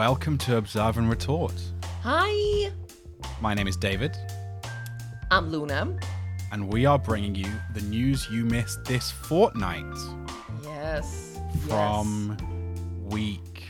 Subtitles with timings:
[0.00, 1.54] welcome to Observe and Retort.
[2.02, 2.70] Hi,
[3.40, 4.14] My name is David,
[5.30, 5.96] I'm Luna.
[6.52, 9.86] and we are bringing you the news you missed this fortnight
[10.62, 11.40] Yes.
[11.66, 12.36] from
[13.08, 13.64] week.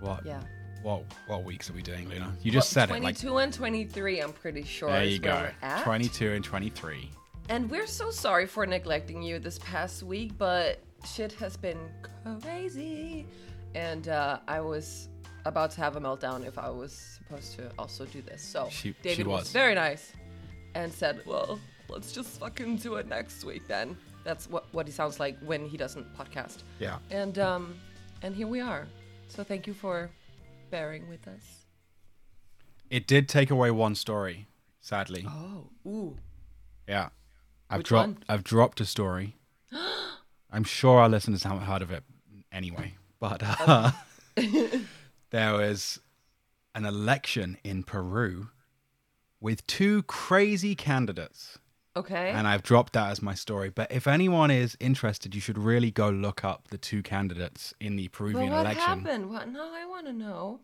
[0.00, 0.26] What?
[0.26, 0.42] Yeah.
[0.82, 1.04] What?
[1.28, 2.36] What weeks are we doing, Luna?
[2.42, 3.02] You just said it.
[3.02, 4.90] Like 22 and 23, I'm pretty sure.
[4.90, 5.30] there you go.
[5.34, 5.82] we're at.
[5.82, 7.10] 22 and 23.
[7.48, 11.78] And we're so sorry for neglecting you this past week, but shit has been
[12.42, 13.26] crazy.
[13.74, 15.10] And uh, I was
[15.46, 18.42] about to have a meltdown if I was supposed to also do this.
[18.42, 19.40] So She- she David was.
[19.44, 19.52] was.
[19.52, 20.12] very nice
[20.74, 24.92] and said, "Well, let's just fucking do it next week then." That's what what he
[24.92, 26.58] sounds like when he doesn't podcast.
[26.80, 26.98] Yeah.
[27.10, 27.78] And um,
[28.22, 28.86] and here we are.
[29.28, 30.10] So thank you for
[30.70, 31.64] bearing with us.
[32.90, 34.46] It did take away one story,
[34.80, 35.24] sadly.
[35.28, 36.16] Oh, ooh.
[36.88, 37.08] Yeah.
[37.68, 38.22] I've Which dropped one?
[38.28, 39.36] I've dropped a story.
[40.52, 42.04] I'm sure our listeners haven't heard of it
[42.52, 42.94] anyway.
[43.18, 43.90] But uh,
[45.30, 46.00] there was
[46.74, 48.48] an election in Peru
[49.40, 51.58] with two crazy candidates.
[51.96, 52.30] Okay.
[52.30, 53.70] And I've dropped that as my story.
[53.70, 57.96] But if anyone is interested, you should really go look up the two candidates in
[57.96, 58.82] the Peruvian what election.
[58.82, 59.30] What happened?
[59.30, 59.48] What?
[59.48, 60.60] No, I want to know.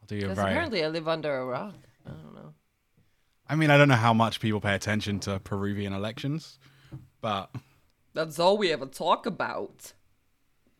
[0.00, 1.74] I'll do you a very apparently I live under a rock.
[2.06, 2.54] I don't know.
[3.48, 6.58] I mean, I don't know how much people pay attention to Peruvian elections,
[7.20, 7.54] but
[8.14, 9.92] That's all we ever talk about.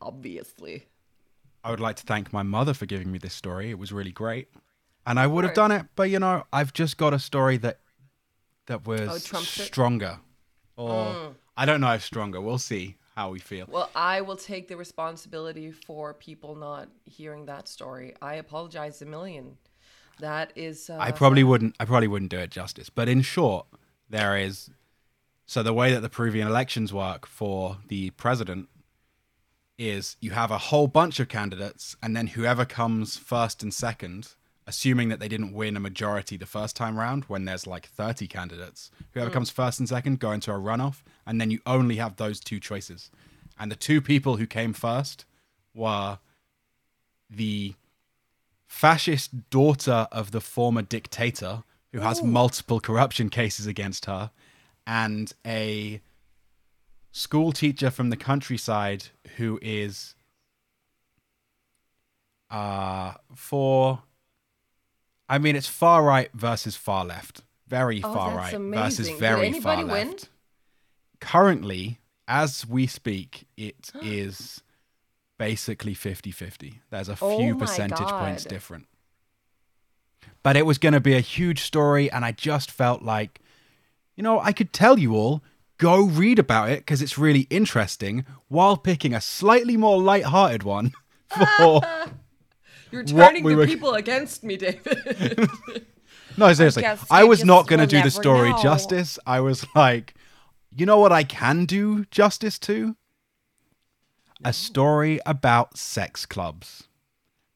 [0.01, 0.87] Obviously.
[1.65, 3.71] I would like to thank my mother for giving me this story.
[3.71, 4.49] It was really great.
[5.07, 7.79] And I would have done it, but you know, I've just got a story that
[8.67, 10.21] that was Oh, stronger.
[10.77, 11.35] Or Mm.
[11.57, 12.41] I don't know if stronger.
[12.41, 13.67] We'll see how we feel.
[13.69, 18.15] Well, I will take the responsibility for people not hearing that story.
[18.23, 19.59] I apologize a million.
[20.21, 20.89] That is.
[20.89, 22.89] Uh, I probably wouldn't I probably wouldn't do it justice.
[22.89, 23.67] But in short,
[24.09, 24.71] there is
[25.47, 28.69] so the way that the Peruvian elections work for the president
[29.91, 34.35] is you have a whole bunch of candidates and then whoever comes first and second
[34.67, 38.27] assuming that they didn't win a majority the first time round when there's like 30
[38.29, 39.35] candidates whoever hmm.
[39.35, 42.61] comes first and second go into a runoff and then you only have those two
[42.61, 43.11] choices.
[43.59, 45.25] And the two people who came first
[45.75, 46.19] were
[47.31, 47.75] the
[48.67, 51.63] fascist daughter of the former dictator
[51.93, 54.31] who has multiple corruption cases against her
[54.87, 56.01] and a
[57.13, 59.05] school teacher from the countryside
[59.37, 60.15] who is
[62.51, 64.03] uh for
[65.29, 67.43] I mean it's far right versus far left.
[67.69, 68.57] Very Oh, far right versus
[69.09, 69.15] amazing.
[69.15, 69.87] Did very far win?
[70.11, 70.29] left.
[71.21, 74.63] Currently, as we speak, it is
[75.39, 76.81] basically 50-50.
[76.91, 78.87] There's a Oh few percentage points different.
[80.43, 83.41] But it was going to be a huge story and I just felt like
[84.17, 85.43] you know, I could tell you all,
[85.83, 90.93] go read about it because it's really interesting while picking a slightly more light-hearted one
[91.57, 91.81] for
[92.93, 95.49] You're what turning we the were- people against me, David.
[96.39, 96.81] No, seriously.
[96.81, 98.63] guess I was not going to will do the story know.
[98.63, 99.19] justice.
[99.27, 100.15] I was like,
[100.71, 102.97] you know what I can do justice to?
[104.43, 106.85] A story about sex clubs.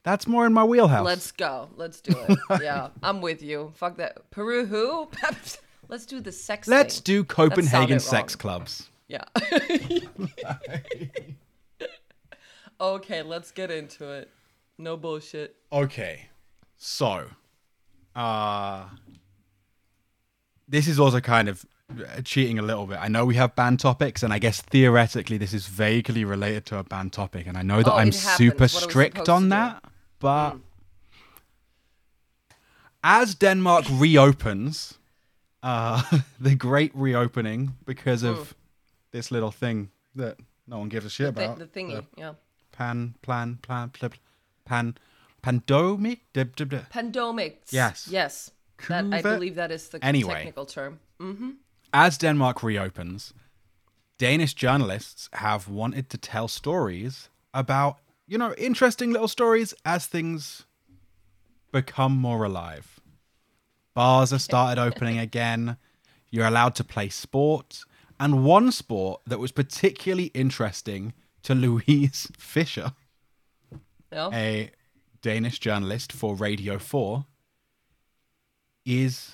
[0.03, 1.07] That's more in my wheelhouse.
[1.07, 1.71] Let's go.
[1.77, 2.39] Let's do it.
[2.63, 3.73] Yeah, I'm with you.
[3.77, 4.31] Fuck that.
[4.31, 5.09] Peru who?
[5.89, 7.03] Let's do the sex Let's thing.
[7.05, 8.41] do Copenhagen sex wrong.
[8.41, 8.91] clubs.
[9.09, 9.25] Yeah.
[12.81, 14.31] okay, let's get into it.
[14.79, 15.57] No bullshit.
[15.73, 16.27] Okay.
[16.77, 17.27] So,
[18.15, 18.85] uh
[20.69, 21.65] this is also kind of
[21.97, 22.99] uh, cheating a little bit.
[23.01, 26.79] I know we have banned topics and I guess theoretically this is vaguely related to
[26.79, 29.51] a banned topic and I know that Oh, I'm super What are we strict on
[29.51, 29.85] that,
[30.19, 30.57] but
[33.05, 34.95] as Denmark reopens
[35.67, 36.03] uh
[36.49, 38.55] the great reopening because of
[39.11, 41.59] this little thing that no one gives a shit The, about.
[41.59, 42.05] the thingy.
[42.17, 42.35] yeah.
[42.73, 44.11] pan plan plan pl-
[44.65, 44.95] pan
[45.43, 46.89] pandemic Dib- dib- dib.
[46.91, 47.73] Pandomics.
[47.73, 48.09] Yes.
[48.11, 48.51] Yes.
[48.89, 50.35] That I believe that is the Anyway.
[50.35, 50.99] technical term.
[51.21, 51.51] Mm-hmm.
[51.93, 53.33] as Denmark reopens,
[54.19, 57.97] Danish journalists have wanted to tell stories about,
[58.29, 60.67] you know, interesting little stories as things
[61.73, 62.96] become more alive.
[63.97, 65.79] Bars have started opening again.
[66.31, 67.83] You're allowed to play sport.
[68.21, 71.15] And one sport that was particularly interesting
[71.45, 72.93] to Louise Fisher,
[74.13, 74.71] a
[75.23, 77.25] Danish journalist for Radio 4,
[78.85, 79.33] is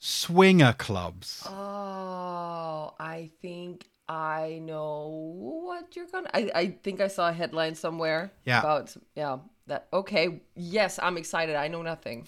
[0.00, 1.46] swinger clubs.
[1.48, 6.30] Oh, I think I know what you're gonna.
[6.34, 8.32] I, I think I saw a headline somewhere.
[8.44, 8.58] Yeah.
[8.60, 9.38] About yeah
[9.68, 9.86] that.
[9.92, 10.40] Okay.
[10.56, 11.54] Yes, I'm excited.
[11.54, 12.26] I know nothing.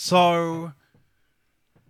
[0.00, 0.72] So,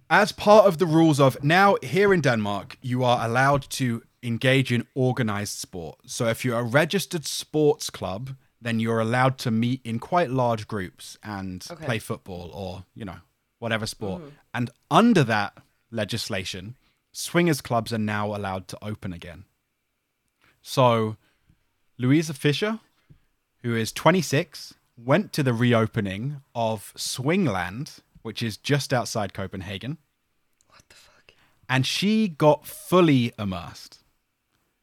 [0.08, 4.72] as part of the rules of now here in Denmark, you are allowed to engage
[4.72, 5.98] in organized sport.
[6.06, 10.66] So, if you're a registered sports club then you're allowed to meet in quite large
[10.66, 11.84] groups and Okay.
[11.84, 13.20] play football or, you know,
[13.58, 14.22] whatever sport.
[14.22, 14.34] Mm-hmm.
[14.54, 15.58] And under that
[15.90, 16.76] legislation,
[17.12, 19.44] swingers clubs are now allowed to open again.
[20.62, 21.16] So,
[21.98, 22.80] Louisa Fisher,
[23.62, 29.98] who is 26, went to the reopening of Swingland, which is just outside Copenhagen,
[30.68, 31.32] What the fuck?
[31.68, 33.98] and she got fully immersed,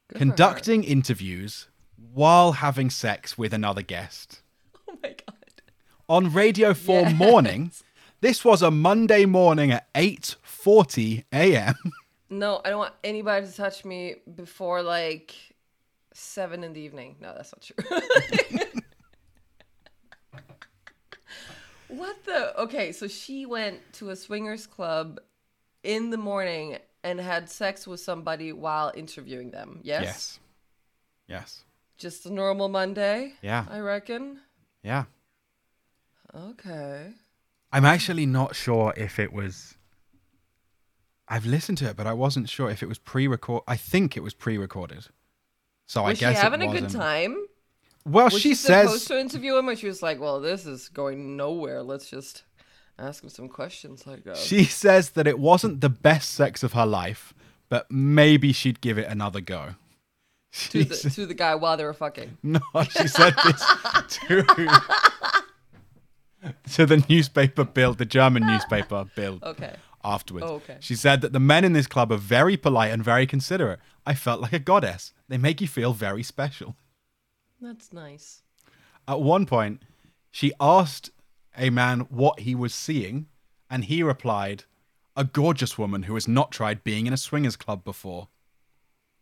[0.10, 1.68] Good conducting interviews
[2.14, 4.42] while having sex with another guest.
[4.90, 5.62] Oh my god.
[6.08, 7.16] On Radio 4 Yes.
[7.16, 7.72] morning,
[8.22, 11.76] this was a Monday morning at 8:40 a.m.
[12.30, 15.36] No, I don't want anybody to touch me before like
[16.14, 17.18] seven in the evening.
[17.20, 18.00] No, that's not true.
[21.98, 22.60] what the?
[22.62, 25.20] Okay, so she went to a swingers club
[25.84, 29.80] in the morning and had sex with somebody while interviewing them.
[29.84, 30.04] Yes.
[30.04, 30.40] Yes.
[31.28, 31.64] Yes.
[31.98, 33.34] Just a normal Monday.
[33.42, 33.66] Yeah.
[33.70, 34.40] I reckon.
[34.84, 35.06] Yeah.
[36.36, 37.14] Okay.
[37.72, 39.76] I'm actually not sure if it was.
[41.28, 43.64] I've listened to it, but I wasn't sure if it was pre-record.
[43.68, 45.08] I think it was pre-recorded.
[45.88, 47.48] So I Was she guess having it a good time?
[48.07, 50.66] Well, Was she, she, supposed says to interview him, or she was like, "Well, this
[50.66, 51.81] is going nowhere.
[51.81, 52.44] Let's just
[53.00, 54.44] ask him some questions." Guess.
[54.44, 57.34] she says that it wasn't the best sex of her life,
[57.68, 59.74] but maybe she'd give it another go.
[60.69, 62.38] to the said- to the guy while they were fucking.
[62.44, 62.60] No,
[62.90, 63.66] she said this
[64.28, 64.44] to
[66.74, 69.42] to the newspaper Bild, the German newspaper Bild.
[69.44, 69.75] Okay.
[70.04, 70.78] Afterwards, Oh, okay.
[70.80, 73.80] she said that the men in this club are very polite and very considerate.
[74.06, 75.12] I felt like a goddess.
[75.28, 76.75] They make you feel very special.
[77.62, 78.42] That's nice.
[79.07, 79.81] At one point,
[80.31, 81.12] she asked
[81.57, 83.28] a man what he was seeing,
[83.69, 84.63] and he replied,
[85.16, 88.28] "A gorgeous woman who has not tried being in a swingers club before."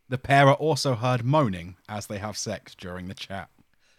[0.08, 3.48] The pair are also heard moaning as they have sex during the chat.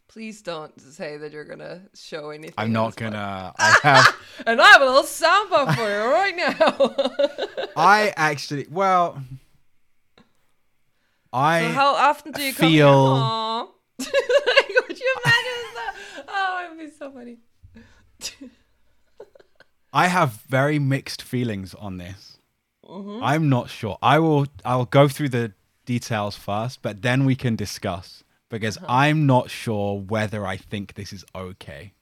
[0.08, 2.54] Please don't say that you're gonna show anything.
[2.58, 3.54] I'm not gonna.
[3.58, 4.16] I have.
[4.46, 7.66] And I have a little soundbar for you right now.
[7.76, 8.68] I actually.
[8.70, 9.24] Well.
[11.34, 11.62] I.
[11.62, 12.84] so how often do you come here?
[12.84, 13.68] feel- Aw.
[14.00, 15.96] Like, would you imagine that?
[16.28, 17.38] Oh, it would be so funny.
[19.94, 22.38] I have very mixed feelings on this.
[22.84, 23.24] Mm-hmm.
[23.24, 23.98] I'm not sure.
[24.02, 24.48] I will.
[24.64, 25.54] I will go through the
[25.86, 28.86] details first, but then we can discuss because Uh-huh.
[28.90, 31.94] I'm not sure whether I think this is okay.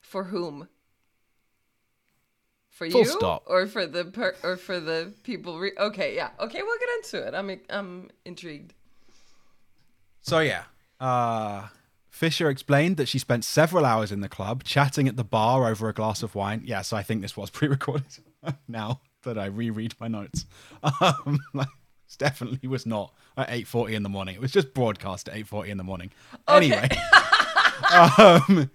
[0.00, 0.68] For whom?
[2.70, 3.42] For Full you, stop.
[3.46, 5.58] or for the per- or for the people?
[5.58, 6.30] Re- okay, yeah.
[6.38, 7.34] Okay, we'll get into it.
[7.34, 8.74] I'm I'm intrigued.
[10.20, 10.64] So yeah,
[11.00, 11.68] uh,
[12.10, 15.88] Fisher explained that she spent several hours in the club chatting at the bar over
[15.88, 16.62] a glass of wine.
[16.64, 18.18] Yeah, so I think this was pre-recorded.
[18.66, 20.46] now that I reread my notes,
[21.00, 21.68] um, like,
[22.18, 24.34] definitely was not at eight forty in the morning.
[24.34, 26.10] It was just broadcast at eight forty in the morning.
[26.48, 26.88] Anyway,
[27.92, 28.70] um,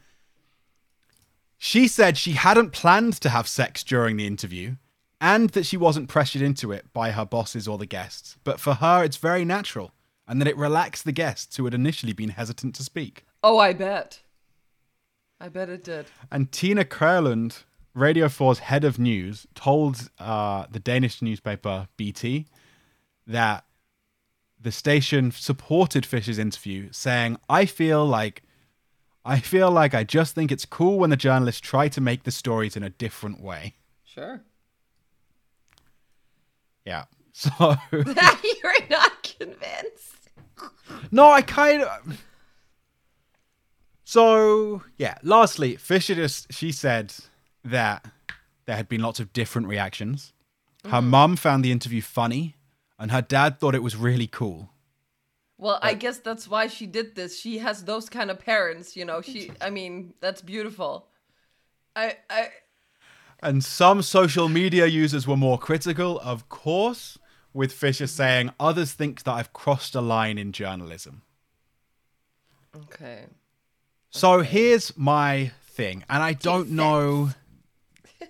[1.58, 4.76] she said she hadn't planned to have sex during the interview.
[5.20, 8.36] And that she wasn't pressured into it by her bosses or the guests.
[8.44, 9.94] But for her, it's very natural
[10.28, 13.26] and that it relaxed the guests who had initially been hesitant to speak.
[13.44, 14.22] Oh, I bet.
[15.40, 16.06] I bet it did.
[16.32, 22.46] And Tina Kralund, Radio 4's head of news, told uh, the Danish newspaper BT
[23.28, 23.66] that
[24.60, 28.44] the station supported Fisher's interview, saying, "I feel like,
[29.26, 32.32] I feel like I just think it's cool when the journalists try to make the
[32.32, 33.74] stories in a different way."
[34.06, 34.42] Sure.
[36.86, 37.06] Yeah.
[37.36, 37.50] So
[37.92, 40.13] You're not convinced.
[41.12, 42.26] No, I kind of.
[44.04, 45.18] So yeah.
[45.24, 47.14] Lastly, Fisher just she said
[47.64, 48.06] that
[48.66, 50.34] there had been lots of different reactions.
[50.86, 51.10] Her mm-hmm.
[51.10, 52.56] mum found the interview funny,
[53.00, 54.70] and her dad thought it was really cool.
[55.58, 57.40] Well, I guess that's why she did this.
[57.40, 59.22] She has those kind of parents, you know.
[59.22, 61.08] She, I mean, that's beautiful.
[61.96, 62.50] I, I,
[63.42, 67.18] And some social media users were more critical, of course,
[67.54, 71.22] with Fisher saying others think that I've crossed a line in journalism.
[72.76, 73.26] okay.
[74.10, 77.32] So here's my thing, and I don't know.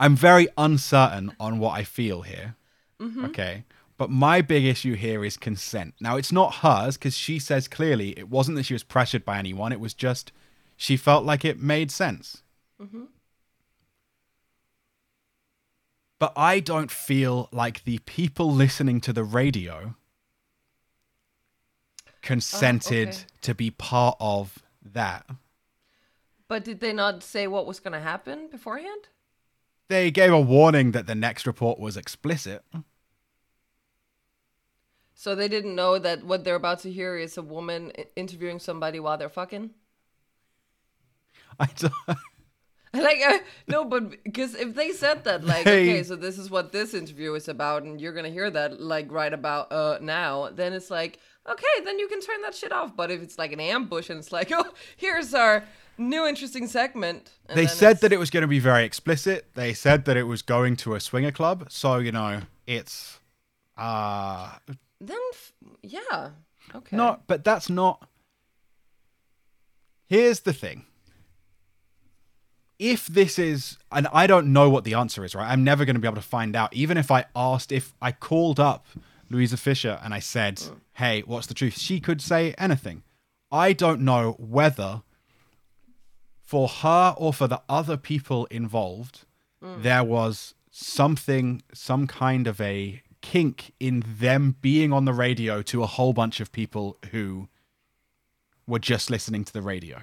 [0.00, 2.56] I'm very uncertain on what I feel here.
[3.00, 3.26] Mm-hmm.
[3.26, 3.64] Okay.
[3.96, 5.94] But my big issue here is consent.
[6.00, 9.38] Now, it's not hers because she says clearly it wasn't that she was pressured by
[9.38, 10.32] anyone, it was just
[10.76, 12.42] she felt like it made sense.
[12.80, 13.04] Mm-hmm.
[16.18, 19.94] But I don't feel like the people listening to the radio
[22.22, 23.18] consented okay.
[23.42, 25.26] to be part of that.
[26.48, 29.08] But did they not say what was going to happen beforehand?
[29.88, 32.62] They gave a warning that the next report was explicit.
[35.14, 39.00] So they didn't know that what they're about to hear is a woman interviewing somebody
[39.00, 39.70] while they're fucking.
[41.58, 41.92] I don't,
[43.08, 46.50] Like uh, no, but because if they said that, like, They- okay, so this is
[46.50, 50.50] what this interview is about, and you're gonna hear that like right about uh now,
[50.52, 52.96] then it's like, okay, then you can turn that shit off.
[52.96, 55.64] But if it's like an ambush and it's like, oh, here's our
[55.96, 59.46] new interesting segment, they said it's- that it was going to be very explicit.
[59.54, 61.66] They said that it was going to a swinger club.
[61.70, 63.18] So, you know, it's
[63.76, 64.58] uh
[65.00, 65.52] then f-
[65.82, 66.30] yeah,
[66.74, 68.06] okay, not but that's not
[70.08, 70.86] Here's the thing.
[72.78, 75.50] If this is and I don't know what the answer is, right?
[75.50, 78.12] I'm never going to be able to find out even if I asked if I
[78.12, 78.86] called up
[79.30, 80.62] Louisa Fisher and I said,
[80.94, 83.02] "Hey, what's the truth?" She could say anything.
[83.50, 85.02] I don't know whether
[86.48, 89.26] for her or for the other people involved,
[89.62, 89.82] mm.
[89.82, 95.82] there was something, some kind of a kink in them being on the radio to
[95.82, 97.48] a whole bunch of people who
[98.66, 100.02] were just listening to the radio.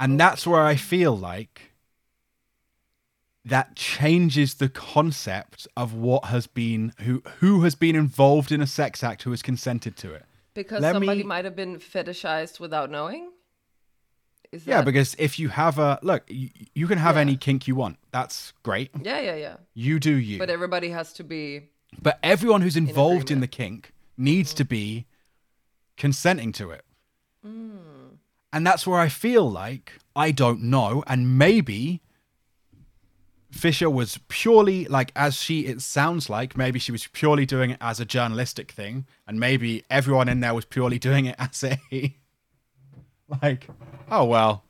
[0.00, 1.72] And that's where I feel like
[3.44, 8.66] that changes the concept of what has been who who has been involved in a
[8.66, 10.24] sex act who has consented to it.
[10.54, 13.30] because let somebody me- might have been fetishized without knowing.
[14.52, 17.20] Is Yeah, because if you have a look, you, you can have Yeah.
[17.22, 17.98] any kink you want.
[18.12, 18.90] That's great.
[19.02, 19.56] yeah, yeah, yeah.
[19.74, 20.38] You do you.
[20.38, 23.52] But everybody has to be But everyone who's involved in, agreement.
[23.52, 25.96] the kink needs to be mm.
[25.96, 26.84] consenting to it.
[27.46, 27.87] Mm.
[28.52, 31.04] And that's where I feel like I don't know.
[31.06, 32.02] And maybe
[33.50, 37.78] Fisher was purely like, as she, it sounds like, maybe she was purely doing it
[37.80, 39.06] as a journalistic thing.
[39.26, 42.16] And maybe everyone in there was purely doing it as a,
[43.42, 43.68] like,
[44.10, 44.64] oh, well,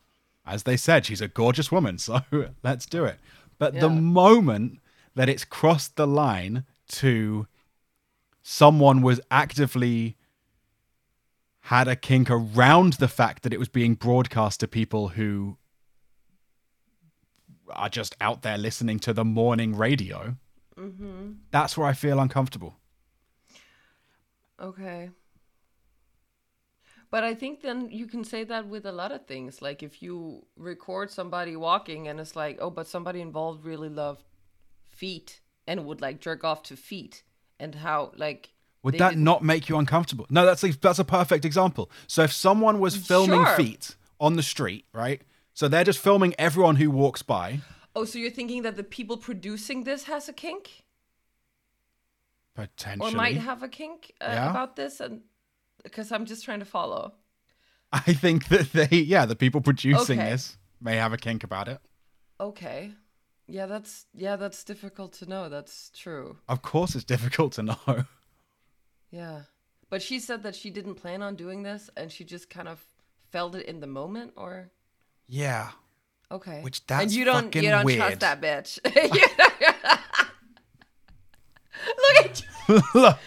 [0.46, 1.98] as they said, she's a gorgeous woman.
[1.98, 2.20] So
[2.62, 3.18] let's do it.
[3.58, 4.78] But the moment
[5.16, 7.48] that it's crossed the line to
[8.42, 10.16] someone was actively
[11.68, 15.58] had a kink around the fact that it was being broadcast to people who
[17.68, 20.34] are just out there listening to the morning radio.
[20.78, 21.32] Mm-hmm.
[21.50, 22.78] That's where I feel uncomfortable.
[24.58, 25.10] Okay.
[27.10, 29.60] But I think then you can say that with a lot of things.
[29.60, 34.24] Like if you record somebody walking and it's like, oh, but somebody involved really loved
[34.88, 37.24] feet and would like jerk off to feet
[37.60, 40.26] and how like Would they that didn't- not make you uncomfortable?
[40.30, 41.90] No, that's a, that's a perfect example.
[42.06, 43.56] So if someone was filming Sure.
[43.56, 45.22] feet on the street, right?
[45.54, 47.60] So they're just filming everyone who walks by.
[47.96, 50.84] Oh, so you're thinking that the people producing this has a kink
[52.54, 53.12] Potentially.
[53.12, 54.50] or might have a kink uh, Yeah.
[54.50, 55.22] about this and
[55.82, 57.14] because I'm just trying to follow.
[57.92, 60.30] I think that they, yeah, the people producing Okay.
[60.30, 61.78] this may have a kink about it.
[62.40, 62.92] Okay.
[63.46, 65.48] Yeah, that's yeah, that's difficult to know.
[65.48, 66.36] That's true.
[66.48, 67.78] Of course, it's difficult to know.
[69.10, 69.42] Yeah.
[69.90, 72.84] But she said that she didn't plan on doing this and she just kind of
[73.30, 74.70] felt it in the moment or
[75.26, 75.70] Yeah.
[76.30, 76.60] okay.
[76.62, 77.98] Which that's and that's you don't fucking you don't weird.
[77.98, 78.78] trust that bitch.
[81.96, 82.80] Look at you.
[82.94, 83.18] Look,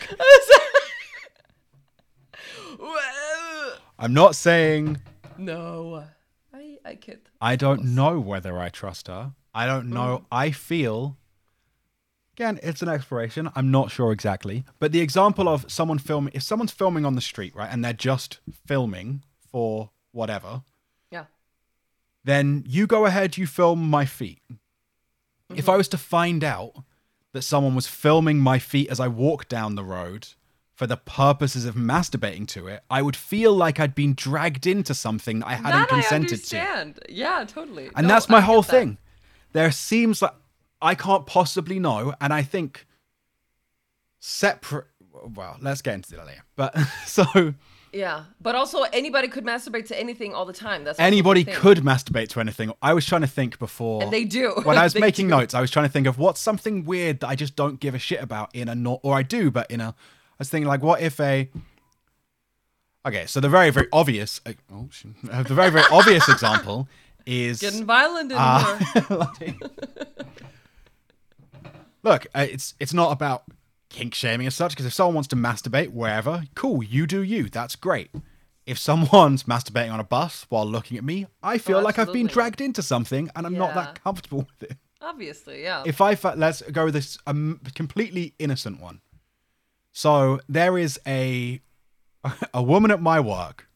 [4.00, 5.00] I'm not saying
[5.38, 6.04] no.
[6.54, 7.22] I I kid.
[7.40, 9.34] I don't know whether I trust her.
[9.54, 9.94] I don't Mm.
[9.94, 10.26] know.
[10.32, 11.18] I feel.
[12.34, 13.50] Again, it's an exploration.
[13.56, 14.64] I'm not sure exactly.
[14.80, 17.94] But the example of someone filming, if someone's filming on the street, right, and they're
[17.94, 20.64] just filming for whatever,
[21.12, 21.26] Yeah.
[22.24, 24.42] then you go ahead, you film my feet.
[25.54, 25.78] If I mm-hmm.
[25.80, 26.74] was to find out
[27.34, 30.30] that someone was filming my feet as I walk down the road
[30.74, 34.94] for the purposes of masturbating to it, I would feel like I'd been dragged into
[34.94, 36.94] something that I hadn't that I consented to.
[37.10, 37.90] Yeah, totally.
[37.96, 38.72] And No, that's my I whole that.
[38.72, 38.98] thing.
[39.54, 40.34] There seems like
[40.82, 42.86] I can't possibly know, and I think
[44.20, 44.88] separate.
[45.36, 46.44] Well, let's get into that later.
[46.56, 47.54] But so
[47.92, 50.84] Yeah, but also anybody could masturbate to anything all the time.
[50.84, 52.72] That's anybody could masturbate to anything.
[52.82, 54.54] I was trying to think before, and they do.
[54.64, 55.36] when I was making do.
[55.36, 57.94] notes, I was trying to think of what's something weird that I just don't give
[57.94, 59.90] a shit about in a not, or I do, but in a.
[59.90, 59.94] I
[60.40, 61.50] was thinking like, what if a.
[63.06, 64.88] Okay, so the very very obvious, uh, oh.
[65.32, 66.88] Uh, the very very obvious example
[67.26, 69.34] is Getting violent in Ah.
[72.04, 73.44] Look, uh, it's it's not about
[73.90, 77.50] kink shaming as such because if someone wants to masturbate wherever, cool, you do you.
[77.50, 78.10] That's great.
[78.66, 82.28] If someone's masturbating on a bus while looking at me, I feel like I've been
[82.28, 84.78] dragged into something and I'm not that comfortable with it.
[85.02, 85.84] Obviously, yeah.
[85.86, 89.02] If I fa- let's go with this um, completely innocent one.
[89.92, 91.60] So there is a
[92.54, 93.68] a woman at my work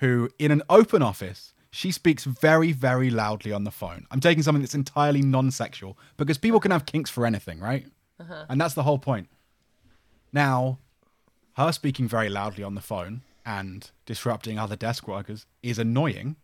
[0.00, 4.06] who, in an open office, she speaks very, very loudly on the phone.
[4.12, 7.86] I'm taking something that's entirely non-sexual because people can have kinks for anything, right?
[8.20, 8.44] Uh-huh.
[8.48, 9.28] And that's the whole point.
[10.32, 10.78] Now,
[11.56, 16.36] her speaking very loudly on the phone and disrupting other desk workers is annoying,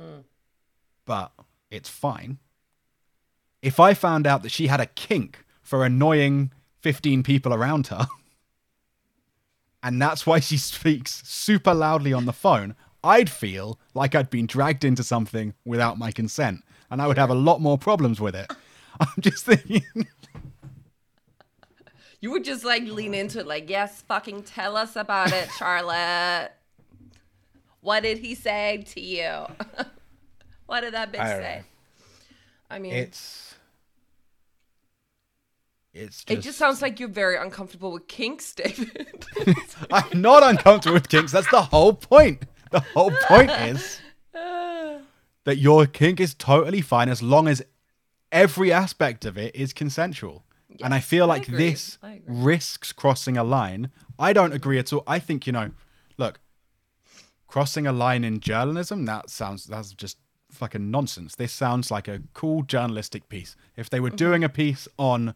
[0.00, 0.20] hmm.
[1.04, 1.32] but
[1.68, 2.38] it's fine.
[3.62, 8.06] If I found out that she had a kink for annoying 15 people around her,
[9.82, 14.46] and that's why she speaks super loudly on the phone, I'd feel like I'd been
[14.46, 18.34] dragged into something without my consent, and I would have a lot more problems with
[18.34, 18.50] it.
[19.00, 19.84] I'm just thinking.
[22.20, 26.50] You would just like lean into it, like, yes, fucking tell us about it, Charlotte.
[27.80, 29.44] what did he say to you?
[30.66, 31.56] what did that bitch I say?
[31.58, 31.64] know.
[32.70, 33.54] I mean, It's.
[35.94, 36.30] It's just.
[36.30, 39.24] it just sounds like you're very uncomfortable with kinks, David.
[39.90, 41.32] I'm not uncomfortable with kinks.
[41.32, 42.42] That's the whole point.
[42.70, 44.00] The whole point is
[45.44, 47.62] that your kink is totally fine as long as
[48.32, 50.44] every aspect of it is consensual.
[50.82, 51.70] and I feel like agree.
[51.70, 53.90] this risks crossing a line.
[54.18, 55.02] I don't agree at all.
[55.06, 55.70] I think, you know,
[56.18, 56.40] look,
[57.46, 60.18] crossing a line in journalism, that sounds that's just
[60.50, 61.36] fucking nonsense.
[61.36, 63.56] This sounds like a cool journalistic piece.
[63.76, 64.16] If they were Mm-hmm.
[64.16, 65.34] doing a piece on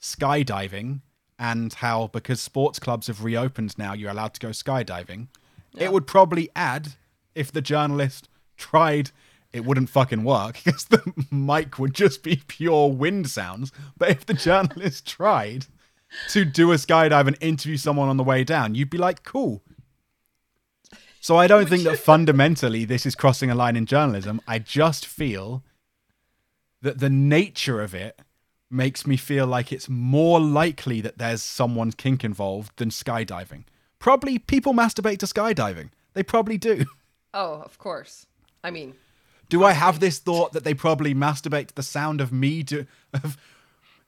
[0.00, 1.00] skydiving
[1.38, 5.28] and how because sports clubs have reopened now you're allowed to go skydiving,
[5.76, 6.94] it would probably add
[7.34, 9.10] if the journalist tried
[9.52, 13.72] it wouldn't fucking work because the mic would just be pure wind sounds.
[13.96, 15.66] But if the journalist tried
[16.30, 19.62] to do a skydive and interview someone on the way down, you'd be like, cool.
[21.20, 24.40] So I don't think that fundamentally this is crossing a line in journalism.
[24.48, 25.62] I just feel
[26.80, 28.20] that the nature of it
[28.70, 33.64] makes me feel like it's more likely that there's someone's kink involved than skydiving.
[34.00, 35.90] Probably people masturbate to skydiving.
[36.14, 36.86] They probably do.
[37.32, 38.26] oh, of course.
[38.64, 38.94] I mean,
[39.48, 42.86] Do I have this thought that they probably masturbate to the sound of me do
[43.14, 43.36] of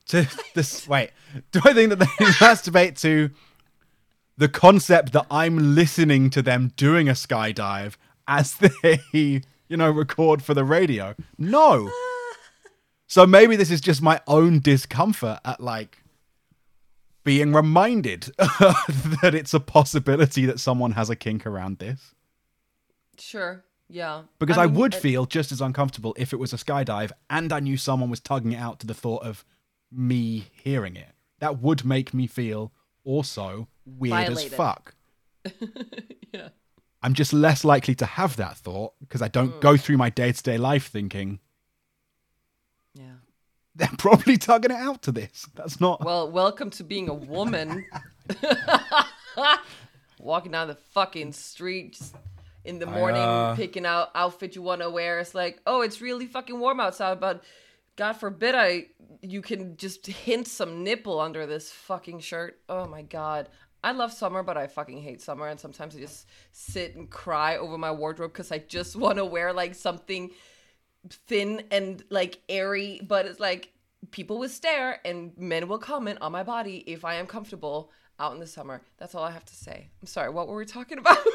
[0.07, 1.11] to this wait.
[1.51, 2.05] Do I think that they
[2.39, 3.29] masturbate to
[4.37, 7.95] the concept that I'm listening to them doing a skydive
[8.27, 11.15] as they, you know, record for the radio?
[11.37, 11.89] No.
[13.05, 15.99] So maybe this is just my own discomfort at like
[17.23, 22.13] being reminded that it's a possibility that someone has a kink around this.
[23.19, 23.63] sure.
[23.89, 24.23] Yeah.
[24.39, 27.53] Because I, mean, would it- feel just as uncomfortable if it was a skydive and
[27.53, 29.45] I knew someone was tugging it out to the thought of
[29.91, 31.09] me hearing it.
[31.39, 32.71] That would make me feel
[33.03, 34.95] also weird as fuck.
[36.33, 36.49] Yeah.
[37.03, 39.61] I'm just less likely to have that thought because I don't Mm.
[39.61, 41.39] go through my day to day life thinking.
[43.75, 45.47] they're probably tugging it out to this.
[45.55, 46.03] That's not.
[46.03, 47.85] Well, welcome to being a woman.
[50.19, 51.99] Walking down the fucking street
[52.63, 55.19] in the morning, uh, picking out outfit you want to wear.
[55.19, 57.43] It's like, oh, it's really fucking warm outside, but
[57.95, 58.85] God forbid I
[59.21, 62.59] you can just hint some nipple under this fucking shirt.
[62.69, 63.49] Oh my god.
[63.83, 67.57] I love summer, but I fucking hate summer, and sometimes I just sit and cry
[67.57, 70.31] over my wardrobe because I just want to wear like something
[71.09, 73.71] thin and like airy, but it's like
[74.11, 78.33] people will stare and men will comment on my body if I am comfortable out
[78.33, 78.81] in the summer.
[78.97, 79.89] That's all I have to say.
[80.01, 81.17] I'm sorry, what were we talking about?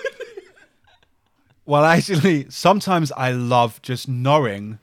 [1.69, 4.79] Well, actually, sometimes I love just knowing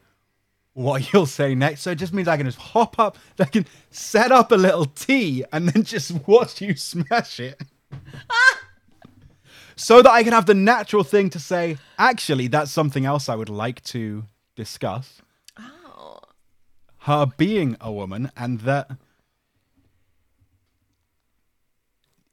[0.73, 1.81] what you'll say next.
[1.81, 4.85] So it just means I can just hop up, I can set up a little
[4.85, 7.59] tee and then just watch you smash it.
[9.75, 13.35] so that I can have the natural thing to say, actually, that's something else I
[13.35, 15.21] would like to discuss.
[15.59, 16.19] oh,
[16.99, 18.91] Her being a woman and that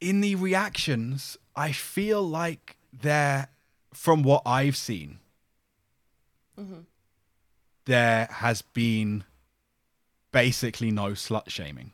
[0.01, 3.49] in the reactions, I feel like they're,
[3.95, 5.19] from what I've seen,
[7.87, 9.25] there has been
[10.33, 11.93] basically no slut shaming.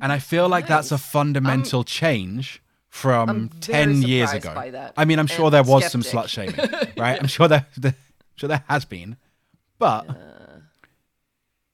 [0.00, 1.04] and I feel like that's a nice.
[1.04, 4.54] fundamental change from I'm 10 years ago.
[4.96, 6.54] I mean, I'm sure and there was some slut shaming,
[6.96, 7.18] right?
[7.20, 7.94] I'm sure there, there,
[8.36, 9.16] sure there has been.
[9.78, 10.06] But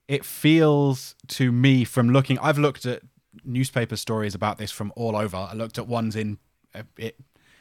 [0.08, 3.02] it feels to me from looking, I've looked at
[3.44, 5.36] newspaper stories about this from all over.
[5.36, 6.38] I looked at ones in,
[6.74, 7.16] uh, it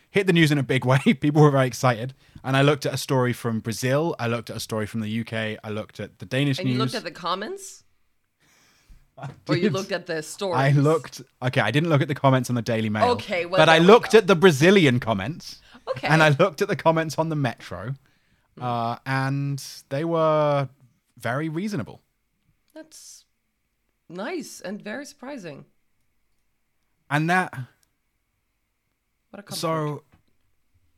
[0.09, 0.99] hit the news in a big way.
[0.99, 2.13] People were very excited.
[2.43, 4.15] And I looked at a story from Brazil.
[4.17, 5.59] I looked at a story from the UK.
[5.63, 6.73] I looked at the Danish and news.
[6.77, 7.83] you looked at the comments?
[9.47, 10.57] Or you looked at the story.
[10.57, 11.21] I looked.
[11.41, 13.09] Okay, I didn't look at the comments on the Daily Mail.
[13.09, 15.61] Okay, well, but I we looked at the Brazilian comments.
[15.89, 16.07] Okay.
[16.07, 17.95] And I looked at the comments on the Metro,
[18.59, 20.69] uh, and they were
[21.17, 22.01] very reasonable.
[22.73, 23.25] That's
[24.07, 25.65] nice and very surprising.
[27.09, 27.53] And that.
[29.31, 29.59] What a comfort.
[29.59, 30.03] So,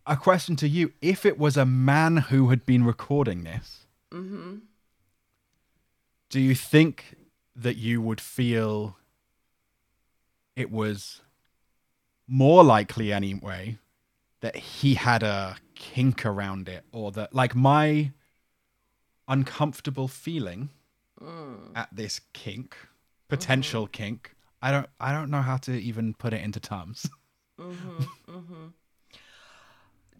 [0.05, 4.55] a question to you: If it was a man who had been recording this, Mm-hmm.
[6.29, 7.15] do you think
[7.55, 8.97] that you would feel
[10.55, 11.21] it was
[12.27, 13.77] more likely anyway
[14.41, 18.11] that he had a kink around it or that like my
[19.27, 20.69] uncomfortable feeling
[21.75, 22.75] at this kink
[23.27, 27.09] potential kink i don't i don't know how to even put it into terms.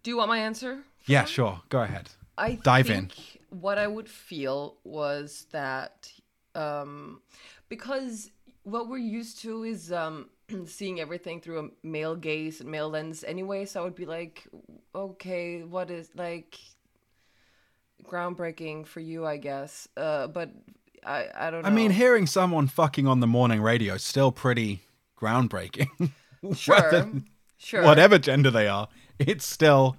[0.03, 0.79] Do you want my answer?
[1.05, 1.61] yeah sure.
[1.69, 2.09] Go ahead.
[2.37, 3.11] I Dive in.
[3.49, 6.11] what I would feel was that
[6.55, 7.21] um,
[7.69, 8.31] because
[8.63, 10.29] what we're used to is um,
[10.65, 13.65] seeing everything through a male gaze and male lens anyway.
[13.65, 14.47] So I would be like,
[14.93, 16.59] okay, what is like
[18.03, 19.87] groundbreaking for you, I guess.
[19.95, 20.49] Uh, but
[21.05, 21.67] I, I don't know.
[21.67, 24.81] i mean hearing someone fucking on the morning radio is still pretty
[25.19, 26.11] groundbreaking
[26.55, 27.11] sure,
[27.57, 27.81] sure.
[27.83, 28.87] whatever gender they are
[29.17, 29.97] it's still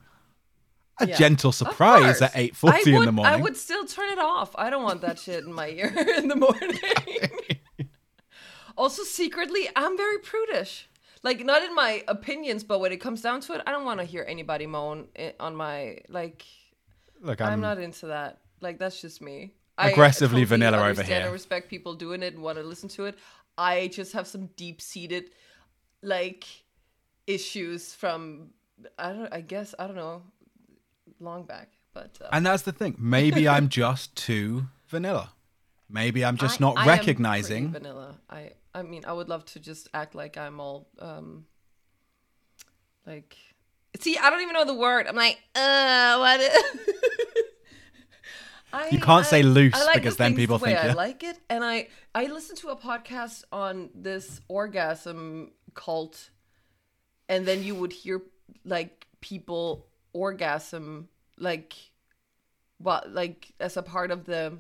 [1.01, 1.17] a Yeah.
[1.17, 4.55] gentle surprise at I 8.40 in the morning I would still turn it off.
[4.55, 6.79] I don't want that shit in my ear in the morning.
[8.77, 10.89] also, secretly, I'm very prudish.
[11.23, 14.01] Like, not in my opinions, but when it comes down to it, I don't want
[14.01, 15.07] to hear anybody moan
[15.39, 16.45] on my, like,
[17.21, 18.41] look I'm, i'm, not into that.
[18.61, 19.53] Like, that's just me.
[19.79, 21.21] Aggressively I vanilla over here.
[21.21, 23.19] and respect people doing it and want to listen to it.
[23.57, 25.31] I just have some deep-seated,
[26.03, 26.45] like,
[27.27, 28.51] issues from,
[28.99, 30.23] I don't, I guess, I don't know,
[31.21, 31.71] long back.
[31.95, 35.33] But, uh, and that's the thing maybe i'm just too vanilla
[35.93, 38.19] maybe i'm just I- not I recognizing vanilla.
[38.29, 41.45] I I mean, I would love to just act like I'm all um
[43.07, 43.37] like
[44.01, 45.07] see, I don't even know the word.
[45.07, 46.41] I'm like, uh, what?
[46.41, 46.53] is-"
[48.73, 51.39] I, You can't say loose like because the then people the think I like it,
[51.51, 56.31] and I I listened to a podcast on this orgasm cult,
[57.29, 58.23] and then you would hear
[58.65, 61.75] like people orgasm like,
[62.79, 64.57] what like as a part of the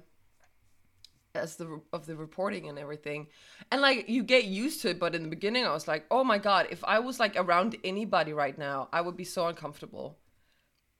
[1.35, 3.27] as the of the reporting and everything.
[3.71, 6.25] And like you get used to it but in the beginning i was like oh
[6.25, 10.18] my god if i was like around anybody right now i would be so uncomfortable.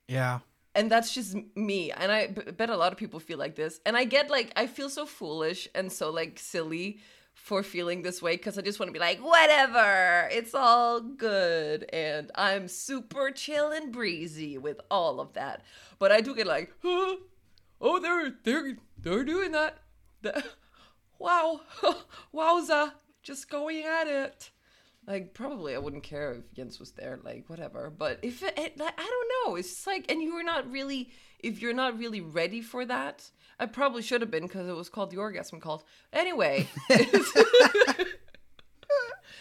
[0.09, 0.41] Yeah.
[0.75, 1.93] And that's just me.
[1.93, 3.81] And i b- bet a lot of people feel like this.
[3.85, 7.01] And i get like i feel so foolish and so like silly
[7.35, 11.85] for feeling this way because i just want to be like whatever it's all good.
[11.93, 15.63] And i'm super chill and breezy with all of that.
[15.99, 17.17] But i do get like huh?
[17.83, 19.82] oh they're they're they're doing that
[20.23, 20.45] The-
[21.19, 21.61] wow
[22.35, 24.51] wowza just going at it
[25.07, 27.91] like probably I wouldn't care if Jens was there, like whatever.
[27.91, 31.11] But if it, it like, I don't know, it's like, and you were not really,
[31.41, 34.89] if you're not really ready for that, I probably should have been because it was
[34.89, 35.85] called the orgasm cult.
[36.13, 37.13] Anyway, it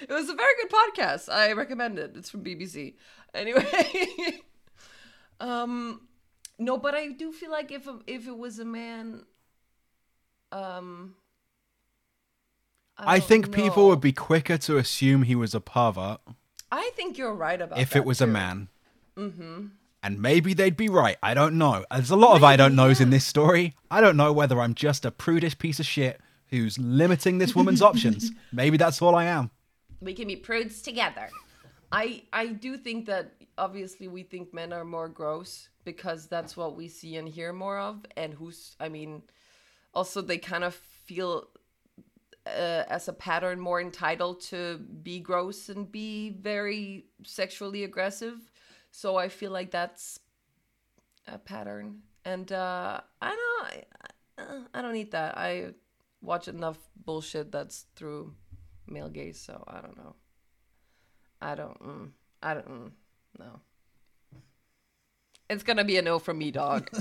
[0.10, 1.30] was a very good podcast.
[1.32, 2.14] I recommend it.
[2.16, 2.96] It's from BBC.
[3.34, 4.42] Anyway,
[5.40, 6.02] um,
[6.58, 9.26] no, but I do feel like if a, if it was a man,
[10.52, 11.16] um.
[12.98, 16.20] i, don't think people would be quicker to assume he was a pervert
[16.72, 18.70] I think you're right about if it was a man.
[19.18, 19.66] Mm-hmm.
[20.02, 21.18] and maybe they'd be right.
[21.22, 21.86] I don't know.
[21.92, 23.76] There's a lot of i don't knows in this story.
[23.92, 27.82] I don't know whether i'm just a prudish piece of shit who's limiting this woman's
[27.82, 28.32] options.
[28.54, 29.52] Maybe that's all i am.
[30.00, 31.30] We can be prudes together.
[31.92, 36.78] I I do think that obviously we think men are more gross because that's what
[36.78, 39.24] we see and hear more of, and who's I mean,
[39.94, 41.48] also they kind of feel
[42.46, 48.52] uh, as a pattern more entitled to be gross and be very sexually aggressive.
[48.92, 50.20] So I feel like that's
[51.28, 53.86] a pattern, and uh, I don't
[54.38, 55.38] I, I don't need that.
[55.38, 55.74] I
[56.22, 58.34] watch enough bullshit that's through
[58.88, 60.16] male gaze, so I don't know.
[61.42, 61.80] I don't.
[61.82, 62.12] Mm,
[62.44, 62.70] I don't.
[62.70, 62.92] Mm,
[63.40, 63.60] no.
[65.50, 66.90] It's gonna be a no from me, dog.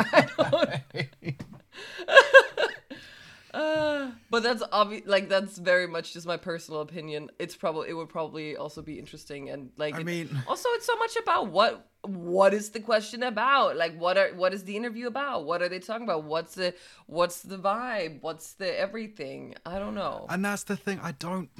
[3.53, 5.03] Uh, but that's obvious.
[5.07, 7.31] Like that's very much just my personal opinion.
[7.39, 9.95] It's probably it would probably also be interesting and like.
[9.95, 13.77] I it- mean- also it's so much about what what is the question about?
[13.77, 15.45] Like what are what is the interview about?
[15.45, 16.25] What are they talking about?
[16.25, 16.75] What's the
[17.07, 18.23] what's the vibe?
[18.23, 19.55] What's the everything?
[19.67, 20.27] I don't know.
[20.31, 21.51] and that's the thing i don't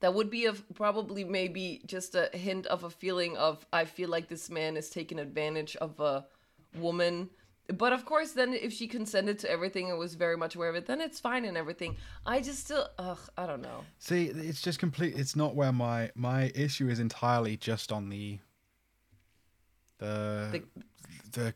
[0.00, 4.08] that would be a probably maybe just a hint of a feeling of I feel
[4.08, 6.26] like this man is taking advantage of a
[6.76, 7.30] woman.
[7.78, 10.76] But of course, then if she consented to everything and was very much aware of
[10.76, 11.96] it, then it's fine and everything.
[12.26, 13.84] I just still, ugh, I don't know.
[13.98, 15.14] See, it's just complete.
[15.16, 18.38] It's not where my my issue is entirely just on the
[19.98, 20.62] the
[21.32, 21.54] the,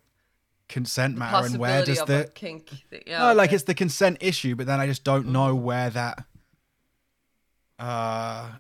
[0.69, 2.69] consent matter and where does the kink.
[2.91, 3.03] Thing.
[3.07, 5.63] Yeah, no, like it's the consent issue, but then I just don't know Mm.
[5.63, 6.25] where that.
[7.79, 8.51] Uh,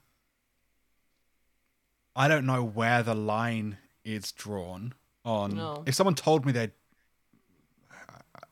[2.14, 5.56] I don't know where the line is drawn on.
[5.56, 5.82] No.
[5.86, 6.72] If someone told me they'd,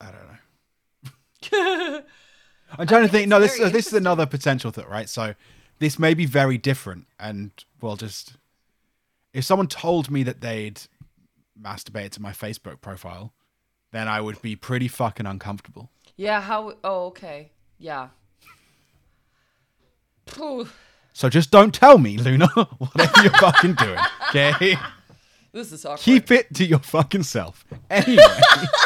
[0.04, 2.00] I, I don't know.
[2.78, 3.28] I'm trying to think.
[3.28, 5.08] No, this very uh, this is another potential thought, right?
[5.08, 5.34] So
[5.78, 8.36] this may be very different, and well, just
[9.32, 10.80] if someone told me that they'd
[11.60, 13.32] masturbate to my Facebook profile,
[13.92, 15.90] then I would be pretty fucking uncomfortable.
[16.16, 17.52] Yeah, how oh okay.
[17.78, 18.08] Yeah.
[21.12, 22.46] So just don't tell me, Luna,
[22.78, 23.98] whatever you're fucking doing.
[24.30, 24.76] Okay,
[25.52, 26.00] This is awkward.
[26.00, 27.64] keep it to your fucking self.
[27.88, 28.22] Anyway,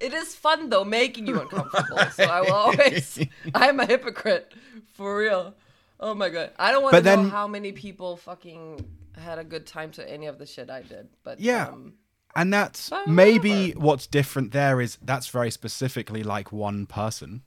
[0.00, 1.98] It is fun though, making you uncomfortable.
[2.14, 3.18] so I will always.
[3.54, 4.52] I'm a hypocrite,
[4.94, 5.54] for real.
[5.98, 8.84] Oh my god, I don't want to But know how many people fucking
[9.18, 11.08] had a good time to any of the shit I did.
[11.22, 11.68] But Yeah.
[11.68, 11.94] um,
[12.34, 17.42] and that's maybe what's different there is that's very specifically like one person.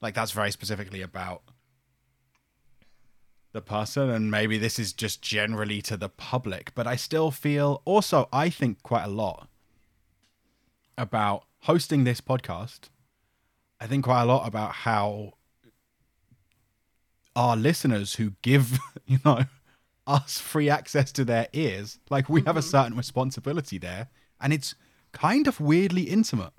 [0.00, 1.42] Like that's very specifically about
[3.52, 7.82] the person and maybe this is just generally to the public, but I still feel
[7.84, 9.48] also I think quite a lot
[10.96, 12.90] about hosting this podcast.
[13.80, 15.32] I think quite a lot about how
[17.34, 19.44] our listeners who give, you know,
[20.06, 22.68] us free access to their ears, like we have a mm-hmm.
[22.68, 24.08] certain responsibility there,
[24.40, 24.74] and it's
[25.12, 26.52] kind of weirdly intimate.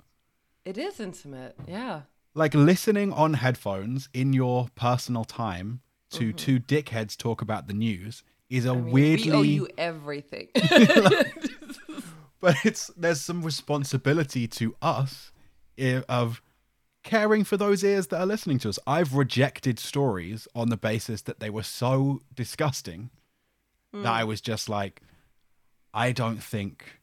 [0.64, 1.54] it is intimate.
[1.68, 2.02] Yeah.
[2.34, 6.36] Like listening on headphones in your personal time to mm-hmm.
[6.36, 10.48] two dickheads talk about the news is a I mean, weirdly We owe you everything.
[12.40, 15.32] but it's there's some responsibility to us
[15.78, 16.42] eh, of
[17.02, 18.78] caring for those ears that are listening to us.
[18.86, 23.10] I've rejected stories on the basis that they were so disgusting
[23.92, 24.28] that I hmm.
[24.28, 25.00] was just like,
[25.94, 27.00] I don't think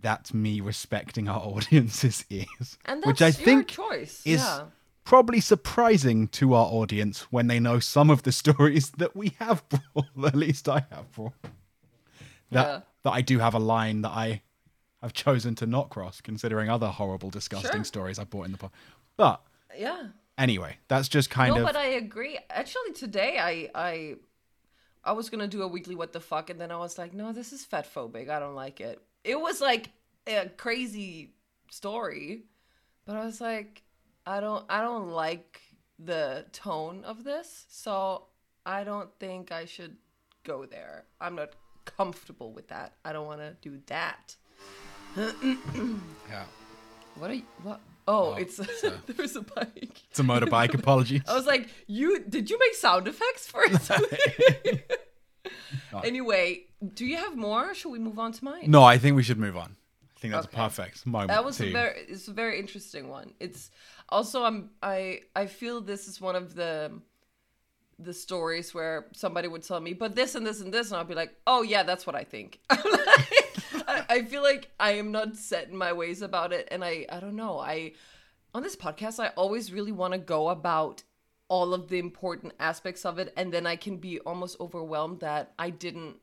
[0.00, 4.22] that's me respecting our audience's ears, and that's which I think choice.
[4.24, 4.64] is yeah.
[5.04, 9.64] probably surprising to our audience when they know some of the stories that we have
[9.68, 10.26] brought.
[10.26, 11.32] At least I have brought.
[12.50, 12.80] That Yeah.
[13.04, 14.42] that I do have a line that I
[15.02, 17.84] have chosen to not cross, considering other horrible, disgusting Sure.
[17.84, 18.72] stories I've brought in the past.
[19.16, 19.42] But
[19.76, 20.08] Yeah.
[20.36, 22.38] anyway, that's just kind no, of No, but I agree.
[22.50, 24.16] Actually, today I I
[25.04, 27.32] I was gonna do a weekly what the fuck, and then I was like, no,
[27.32, 28.28] this is fat phobic.
[28.28, 29.00] I don't like it.
[29.24, 29.90] It was like
[30.26, 31.34] a crazy
[31.70, 32.44] story,
[33.04, 33.82] but I was like,
[34.26, 35.60] I don't I don't like
[35.98, 38.26] the tone of this, so
[38.66, 39.96] I don't think I should
[40.44, 41.06] go there.
[41.20, 42.94] I'm not comfortable with that.
[43.04, 44.36] I don't want to do that.
[46.28, 46.44] yeah.
[47.16, 47.42] What are you?
[47.62, 47.80] What?
[48.06, 50.02] Oh, Oh, it's it's a- there's a bike.
[50.10, 50.74] It's a motorbike.
[50.82, 51.22] Apologies.
[51.28, 55.00] I was like, you did you make sound effects for it?
[56.04, 57.74] anyway, do you have more?
[57.74, 58.70] Should we move on to mine?
[58.70, 59.76] no, I think we should move on.
[60.16, 60.56] I think that's Okay.
[60.56, 61.28] a perfect moment.
[61.28, 63.32] That was to, a very it's a very interesting one.
[63.40, 63.70] It's
[64.08, 66.92] also I'm I I feel this is one of the
[68.00, 71.04] the stories where somebody would tell me, but this and this and this, and I'll
[71.04, 72.60] be like, oh yeah, that's what I think.
[74.08, 77.20] I, feel like I am not set in my ways about it, and I I
[77.20, 77.58] don't know.
[77.58, 77.92] I
[78.54, 81.02] on this podcast, I always really want to go about
[81.48, 85.52] all of the important aspects of it, and then I can be almost overwhelmed that
[85.58, 86.16] I didn't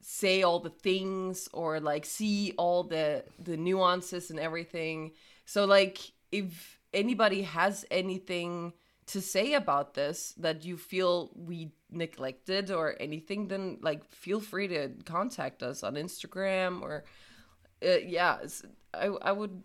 [0.00, 5.12] say all the things or like see all the the nuances and everything.
[5.44, 8.72] So like if anybody has anything
[9.06, 14.68] to say about this that you feel we neglected or anything then like feel free
[14.68, 17.04] to contact us on Instagram or
[17.84, 18.38] uh, yeah,
[18.94, 19.62] I I would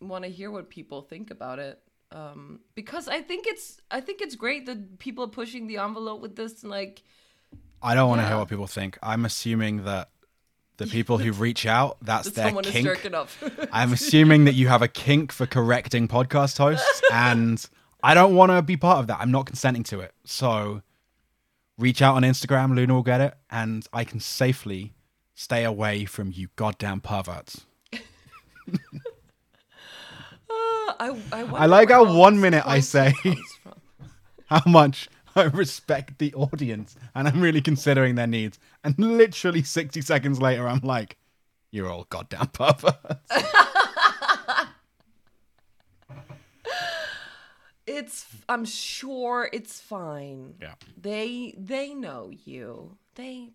[0.00, 1.80] want to hear what people think about it.
[2.10, 6.20] Um, because I think it's I think it's great that people are pushing the envelope
[6.20, 7.02] with this and like
[7.82, 8.98] I don't want to hear what people think.
[9.02, 10.10] I'm assuming that
[10.78, 12.86] the people who reach out, that's that their someone is kink.
[12.86, 13.42] jerking off.
[13.72, 17.64] I'm assuming that you have a kink for correcting podcast hosts, and
[18.02, 19.18] I don't want to be part of that.
[19.20, 20.12] I'm not consenting to it.
[20.24, 20.82] So
[21.78, 24.94] reach out on Instagram, Luna will get it, and I can safely
[25.34, 27.64] stay away from you goddamn perverts.
[30.50, 33.74] Uh, I, I, I like how one minute I say concept comes from.
[34.46, 38.58] how much I respect the audience and I'm really considering their needs.
[38.82, 41.18] And literally 60 seconds later, I'm like,
[41.70, 42.96] you're all goddamn perverts.
[47.88, 48.26] It's.
[48.48, 50.54] I'm sure it's fine.
[50.60, 50.74] Yeah.
[51.00, 52.96] They they know you.
[53.14, 53.50] They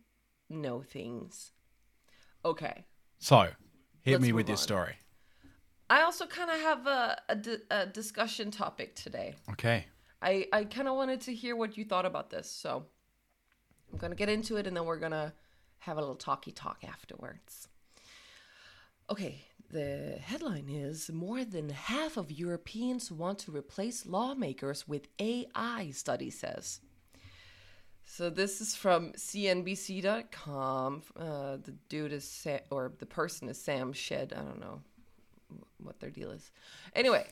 [0.49, 1.51] know things.
[2.43, 2.85] Okay.
[3.19, 3.47] So,
[4.01, 4.61] hit Let's me with your on.
[4.61, 4.95] story.
[5.89, 9.35] I also kind of have a, a, di- a discussion topic today.
[9.51, 9.85] Okay.
[10.21, 12.49] I, I kind of wanted to hear what you thought about this.
[12.49, 12.85] So
[13.91, 15.33] I'm going to get into it and then we're going to
[15.79, 17.67] have a little talky talk afterwards.
[19.09, 25.89] Okay, the headline is More than half of Europeans want to replace lawmakers with AI,
[25.91, 26.79] study says.
[28.05, 31.01] So this is from CNBC.com.
[31.17, 34.33] Uh, the dude is, or the person is Sam Shead.
[34.33, 34.81] I don't know
[35.77, 36.51] what their deal is.
[36.95, 37.25] Anyway,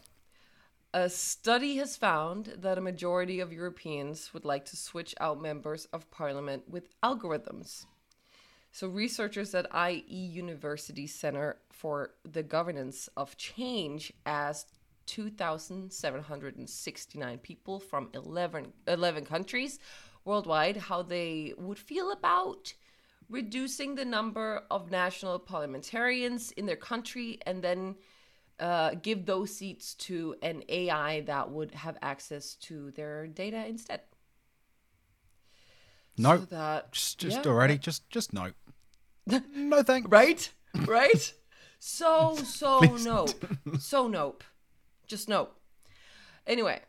[0.94, 5.86] A study has found that a majority of Europeans would like to switch out members
[5.94, 7.86] of parliament with algorithms.
[8.72, 18.08] So, researchers at IE University Center for the Governance of Change asked 2,769 people from
[18.14, 19.78] 11, 11 countries
[20.24, 22.74] worldwide how they would feel about
[23.30, 27.96] reducing the number of national parliamentarians in their country and then
[28.60, 34.02] uh, give those seats to an AI that would have access to their data instead.
[36.22, 38.52] No, So that just just yeah, already, just just no.
[39.56, 40.10] no thanks.
[40.10, 40.50] right?
[40.86, 41.34] Right?
[41.84, 43.44] So so nope.
[43.80, 44.44] So nope.
[45.08, 45.60] Just nope.
[46.46, 46.80] Anyway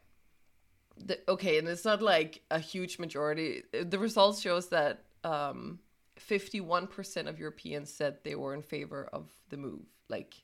[1.06, 3.62] the, okay and it's not like a huge majority.
[3.72, 5.78] The results shows that um
[6.20, 9.82] 51% of europeans said they were in favor of the move.
[10.08, 10.34] Like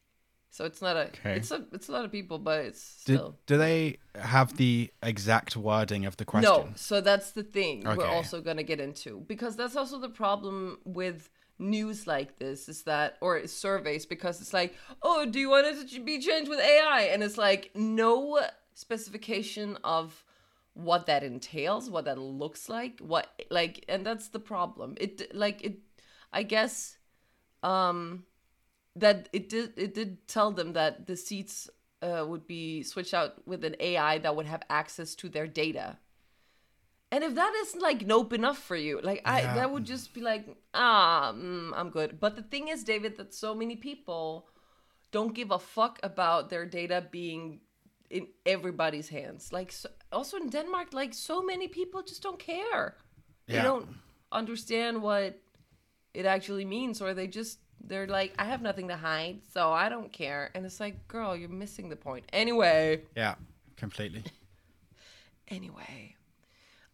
[0.59, 1.37] so it's not a Okay.
[1.37, 5.57] it's a it's a lot of people but it's still do they have the exact
[5.57, 6.51] wording of the question?
[6.51, 10.09] No, so that's the thing we're also going to get into because that's also the
[10.09, 15.51] problem with news like this is that or surveys because it's like, "Oh, do you
[15.51, 18.41] want it to be changed with AI?" and it's like no
[18.75, 20.25] specification of
[20.75, 24.97] what that entails, what that looks like, what like and that's the problem.
[25.01, 25.77] It like it
[26.33, 26.99] I guess
[27.63, 28.25] um
[29.01, 31.71] that it did it did tell them that the seats
[32.03, 35.99] uh, would be switched out with an AI that would have access to their data.
[37.11, 39.55] And if that isn't like nope enough for you, like I Yeah.
[39.55, 42.21] that would just be like ah mm, I'm good.
[42.21, 44.47] But the thing is, David, that so many people
[45.11, 47.61] don't give a fuck about their data being
[48.11, 49.53] in everybody's hands.
[49.53, 52.97] Like so, also in Denmark, like so many people just don't care.
[53.47, 53.89] They don't
[54.31, 55.41] understand what
[56.15, 59.89] it actually means, or they just they're like, I have nothing to hide, so I
[59.89, 60.51] don't care.
[60.55, 62.25] And it's like, girl, you're missing the point.
[62.33, 63.35] Anyway, Yeah,
[63.77, 64.25] completely.
[65.49, 66.17] anyway,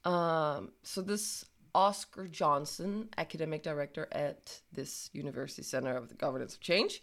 [0.05, 1.45] um, so this
[1.75, 7.03] Oscar Jonsson, academic director at this University Center of the Governance of Change,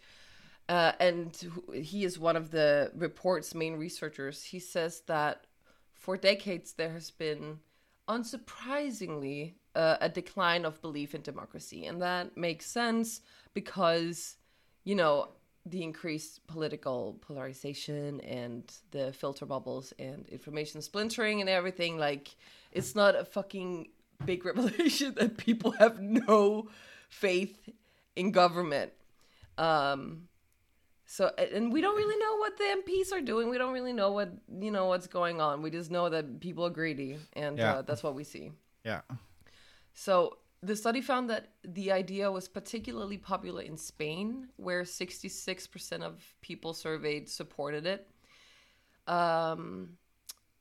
[0.69, 1.37] uh, and
[1.73, 4.43] he is one of the report's main researchers.
[4.43, 5.45] He says that
[5.93, 7.59] for decades there has been,
[8.11, 13.21] unsurprisingly, uh, a decline of belief in democracy, and that makes sense
[13.53, 14.35] because,
[14.83, 15.29] you know,
[15.65, 21.97] the increased political polarization and the filter bubbles and information splintering and everything.
[21.97, 22.35] Like,
[22.71, 23.89] it's not a fucking
[24.25, 26.67] big revelation that people have no
[27.09, 27.69] faith
[28.15, 28.91] in government.
[29.57, 30.27] Um,
[31.11, 33.49] so and we don't really know what the MPs are doing.
[33.49, 34.29] We don't really know what
[34.65, 35.61] you know what's going on.
[35.61, 37.73] We just know that people are greedy, and Yeah.
[37.73, 38.53] uh, that's what we see.
[38.85, 39.01] Yeah.
[39.93, 41.43] So the study found that
[41.79, 48.07] the idea was particularly popular in Spain, where 66% of people surveyed supported it.
[49.07, 49.97] Um,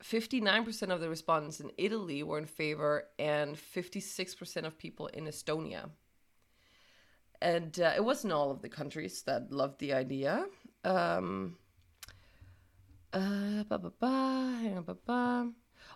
[0.03, 5.91] 59% of the respondents in Italy were in favor, and 56% of people in Estonia.
[7.43, 10.47] And uh, it wasn't all of the countries that loved the idea.
[10.85, 11.57] Um,
[13.13, 15.51] uh, ba, ba, ba, hang on, ba, ba.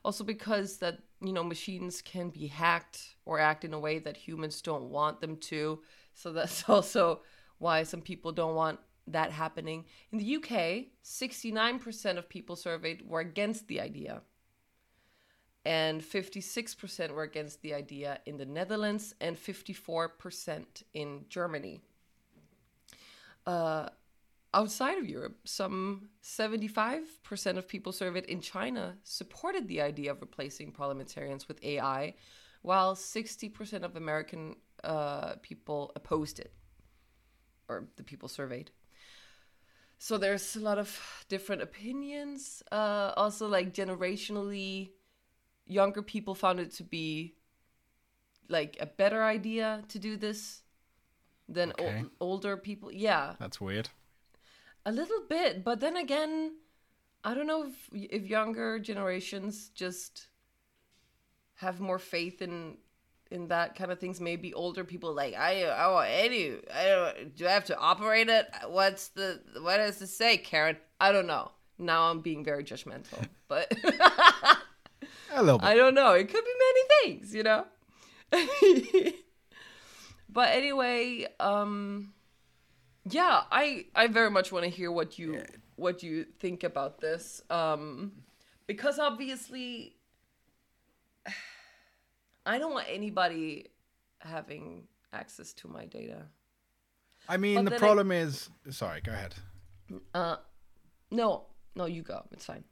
[0.04, 4.16] Also, because that you know machines can be hacked or act in a way that
[4.16, 5.80] humans don't want them to,
[6.14, 7.20] so that's also
[7.59, 9.85] why some people don't want that happening.
[10.12, 14.22] In the UK, 69% of people surveyed were against the idea,
[15.64, 21.81] and 56% were against the idea in the Netherlands, and 54% in Germany.
[23.46, 23.88] Uh,
[24.53, 30.72] outside of Europe, some 75% of people surveyed in China supported the idea of replacing
[30.72, 32.14] parliamentarians with AI,
[32.62, 36.53] while 60% of American uh, people opposed it,
[37.68, 38.70] or the people surveyed.
[39.98, 42.62] So there's a lot of different opinions.
[42.70, 44.91] Uh, also, like generationally,
[45.67, 47.35] younger people found it to be
[48.49, 50.62] like a better idea to do this
[51.49, 52.05] than Okay.
[52.21, 52.93] older people.
[52.93, 53.89] Yeah, That's weird.
[54.87, 56.57] a little bit, but then again,
[57.25, 60.29] I don't know if if younger generations just
[61.57, 62.77] have more faith in
[63.31, 64.21] in that kind of things.
[64.21, 68.29] Maybe older people like I I want any I don't do I have to operate
[68.29, 68.47] it?
[68.69, 70.77] What's the what does it say, Karen?
[71.01, 71.51] I don't know.
[71.79, 73.73] Now I'm being very judgmental, but
[75.35, 75.66] A little bit.
[75.66, 76.12] I don't know.
[76.12, 77.64] It could be many things, you know.
[80.28, 82.12] but anyway, um
[83.09, 85.43] yeah, I I very much want to hear what you
[85.76, 88.12] what you think about this um
[88.66, 89.97] because obviously
[92.47, 93.66] I don't want anybody
[94.20, 96.26] having access to my data.
[97.28, 98.51] I mean, But the then I- problem is.
[98.70, 99.35] Sorry, go ahead.
[100.14, 100.37] Uh
[101.11, 101.45] no,
[101.76, 102.24] no, you go.
[102.32, 102.64] It's fine.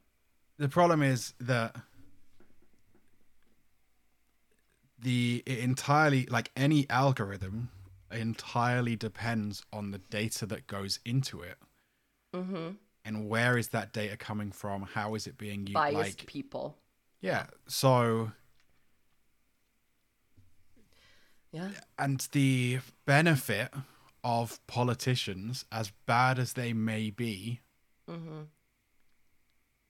[0.57, 1.75] the problem is that
[5.03, 7.69] the entirely like any algorithm
[8.11, 11.57] entirely depends on the data that goes into it
[12.35, 12.69] Mm-hmm.
[13.05, 16.77] and where is that data coming from how is it being used Biased like people.
[17.21, 18.31] yeah so
[21.51, 21.69] Yeah.
[21.99, 23.71] and the benefit
[24.23, 27.59] of politicians as bad as they may be
[28.09, 28.41] Mm-hmm.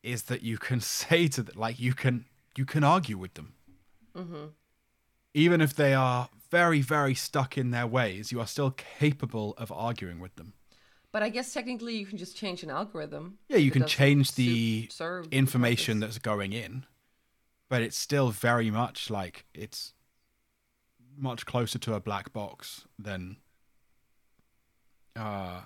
[0.03, 2.25] is that you can say to them like you can
[2.57, 3.53] you can argue with them
[4.15, 4.45] Mm-hmm.
[5.33, 9.71] Even if they are very very stuck in their ways you are still capable of
[9.71, 10.53] arguing with them
[11.11, 13.37] But I guess technically you can just change an algorithm.
[13.49, 14.89] yeah you can change the
[15.31, 16.85] information that's going in
[17.69, 19.93] but it's still very much like it's
[21.17, 23.37] much closer to a black box than
[25.15, 25.61] uh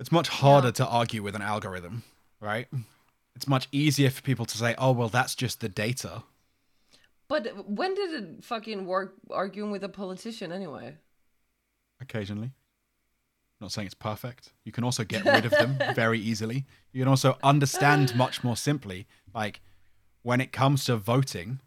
[0.00, 0.72] it's much harder Yeah.
[0.72, 2.02] to argue with an algorithm
[2.40, 2.68] right
[3.38, 6.24] it's much easier for people to say oh well that's just the data
[7.28, 10.96] But when did it fucking work arguing with a politician anyway?
[12.00, 12.50] occasionally
[13.60, 17.08] not saying it's perfect you can also get rid of them very easily you can
[17.08, 19.60] also understand much more simply like
[20.22, 21.60] when it comes to voting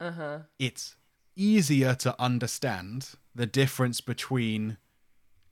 [0.00, 0.38] Uh huh.
[0.58, 0.96] it's
[1.36, 4.78] easier to understand the difference between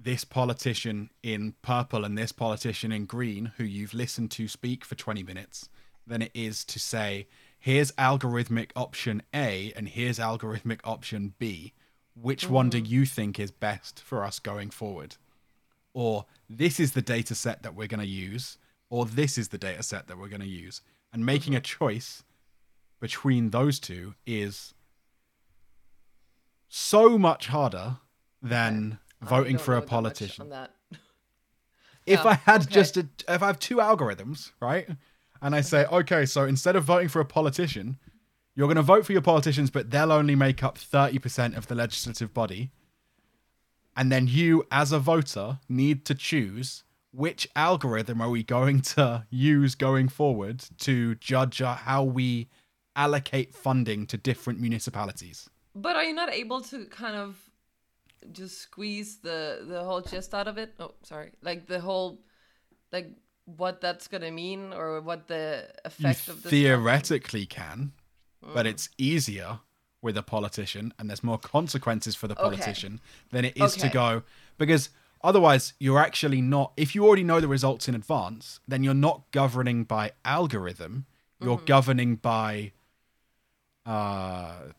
[0.03, 4.95] this politician in purple and this politician in green who you've listened to speak for
[4.95, 5.69] 20 minutes
[6.07, 7.27] than it is to say
[7.59, 11.73] here's algorithmic option A and here's algorithmic option B.
[12.15, 12.93] Which one do mm-hmm.
[12.93, 15.17] you think is best for us going forward?
[15.93, 18.59] Or this is the data set that we're going to use
[18.91, 20.83] or this is the data set that we're going to use.
[21.13, 22.25] And making a choice
[23.01, 24.75] between those two is
[26.69, 27.97] so much harder
[28.43, 30.53] than voting for a politician.
[32.07, 32.75] If I had okay.
[32.75, 34.89] just a, if I have two algorithms, right?
[35.43, 37.99] And I say, okay, so instead of voting for a politician,
[38.57, 41.75] you're going to vote for your politicians, but they'll only make up 30% of the
[41.75, 42.71] legislative body.
[43.97, 49.27] And then you, as a voter, need to choose which algorithm are we going to
[49.31, 52.49] use going forward to judge uh, how we
[52.97, 55.49] allocate funding to different municipalities.
[55.75, 57.50] But are you not able to kind of
[58.33, 60.75] just squeeze the the whole gist out of it?
[60.79, 61.33] Oh, sorry.
[61.43, 62.21] Like the whole,
[62.93, 63.11] like
[63.47, 65.69] what that's gonna mean or what the
[65.99, 66.51] You effect of this.
[66.51, 67.93] theoretically can,
[68.45, 68.55] Mm.
[68.55, 69.61] but it's easier
[70.03, 72.45] with a politician and there's more consequences for the Okay.
[72.45, 73.01] politician
[73.31, 74.23] than it is to go
[74.57, 74.89] because
[75.23, 79.31] otherwise you're actually not if you already know the results in advance then you're not
[79.31, 81.05] governing by algorithm
[81.39, 81.67] you're Mm-hmm.
[81.67, 82.73] governing by
[83.85, 84.73] uh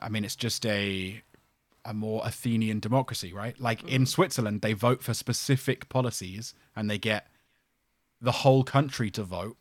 [0.00, 1.22] i mean it's just a
[1.84, 3.88] a more athenian democracy right like Mm-hmm.
[3.88, 4.08] in mm.
[4.08, 7.28] switzerland they vote for specific policies and they get
[8.20, 9.56] the whole country to vote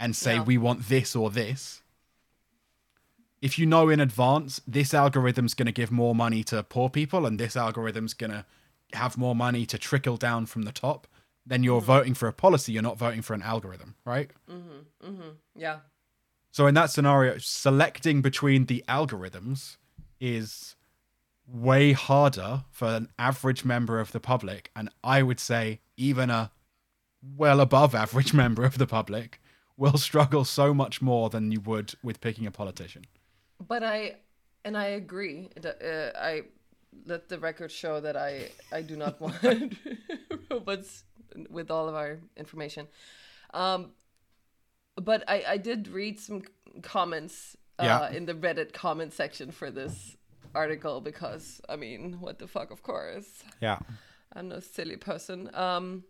[0.00, 0.44] and say Yeah.
[0.44, 1.82] we want this or this
[3.42, 7.26] if you know in advance this algorithm's going to give more money to poor people
[7.26, 8.44] and this algorithm's going to
[8.94, 11.06] have more money to trickle down from the top
[11.44, 11.86] then you're mm-hmm.
[11.86, 15.06] voting for a policy you're not voting for an algorithm right mm-hmm.
[15.06, 15.30] Mm-hmm.
[15.56, 15.78] Yeah.
[16.50, 19.76] so in that scenario selecting between the algorithms
[20.20, 20.76] is
[21.46, 26.50] way harder for an average member of the public and i would say even a
[27.36, 29.40] well above average member of the public
[29.76, 33.04] will struggle so much more than you would with picking a politician
[33.68, 34.16] But I,
[34.64, 35.48] and I agree.
[35.60, 36.42] that, Uh, I
[37.06, 39.74] let the record show that I I do not want
[40.50, 41.04] robots
[41.48, 42.86] with all of our information.
[43.54, 43.92] Um,
[44.96, 46.42] but I I did read some
[46.82, 48.16] comments uh, Yeah.
[48.16, 50.16] in the Reddit comment section for this
[50.54, 53.44] article because I mean, what the fuck, of course.
[53.60, 53.78] yeah
[54.34, 55.50] I'm no silly person.
[55.54, 56.04] Um,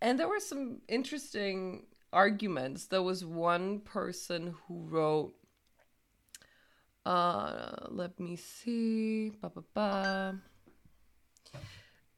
[0.00, 2.86] and there were some interesting arguments.
[2.86, 5.34] There was one person who wrote,
[7.04, 10.38] uh, let me see, ba, ba, ba.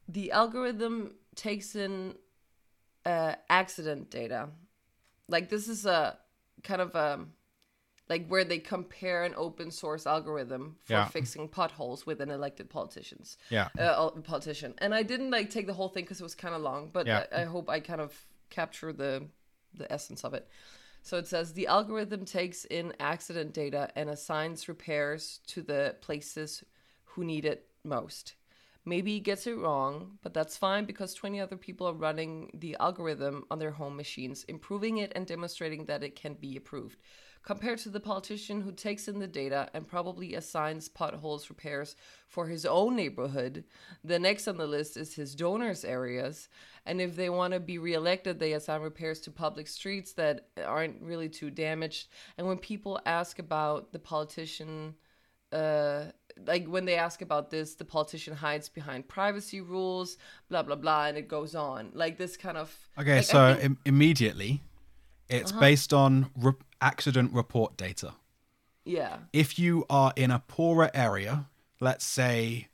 [0.09, 2.15] the algorithm takes in
[3.05, 4.49] uh, accident data.
[5.29, 6.19] Like this is a
[6.63, 7.27] kind of a
[8.09, 11.05] like where they compare an open source algorithm for Yeah.
[11.05, 14.75] fixing potholes with an elected politicians yeah uh, politician.
[14.79, 17.07] And I didn't like take the whole thing because it was kind of long, but
[17.07, 17.25] Yeah.
[17.33, 18.15] I, I hope I kind of
[18.51, 19.27] capture the
[19.75, 20.49] the essence of it.
[21.03, 26.65] So it says the algorithm takes in accident data and assigns repairs to the places
[27.05, 28.35] who need it most.
[28.85, 32.77] Maybe he gets it wrong, but that's fine because 20 other people are running the
[32.81, 36.99] algorithm on their home machines, improving it and demonstrating that it can be approved.
[37.49, 41.97] Compared to the politician who takes in the data and probably assigns potholes repairs
[42.29, 43.65] for his own neighborhood.
[44.05, 46.51] The next on the list is his donors' areas.
[46.85, 51.01] And if they want to be reelected, they assign repairs to public streets that aren't
[51.01, 52.09] really too damaged.
[52.37, 54.95] And when people ask about the politician,
[55.51, 56.03] uh,
[56.47, 60.19] like when they ask about this, the politician hides behind privacy rules,
[60.51, 62.77] blah blah blah, and it goes on like this kind of.
[62.99, 64.61] Okay, like, so think- Im- immediately,
[65.29, 65.61] it's Uh-huh.
[65.61, 68.15] based on re- accident report data.
[68.85, 71.49] yeah, If you are in a poorer area,
[71.81, 72.69] let's say,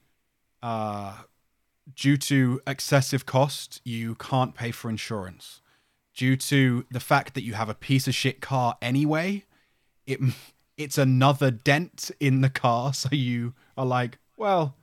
[0.62, 1.24] uh,
[1.94, 5.60] due to excessive cost, you can't pay for insurance.
[6.14, 9.44] Due to the fact that you have a piece of shit car anyway,
[10.06, 10.20] it
[10.76, 12.92] it's another dent in the car.
[13.02, 14.76] So you are like, well,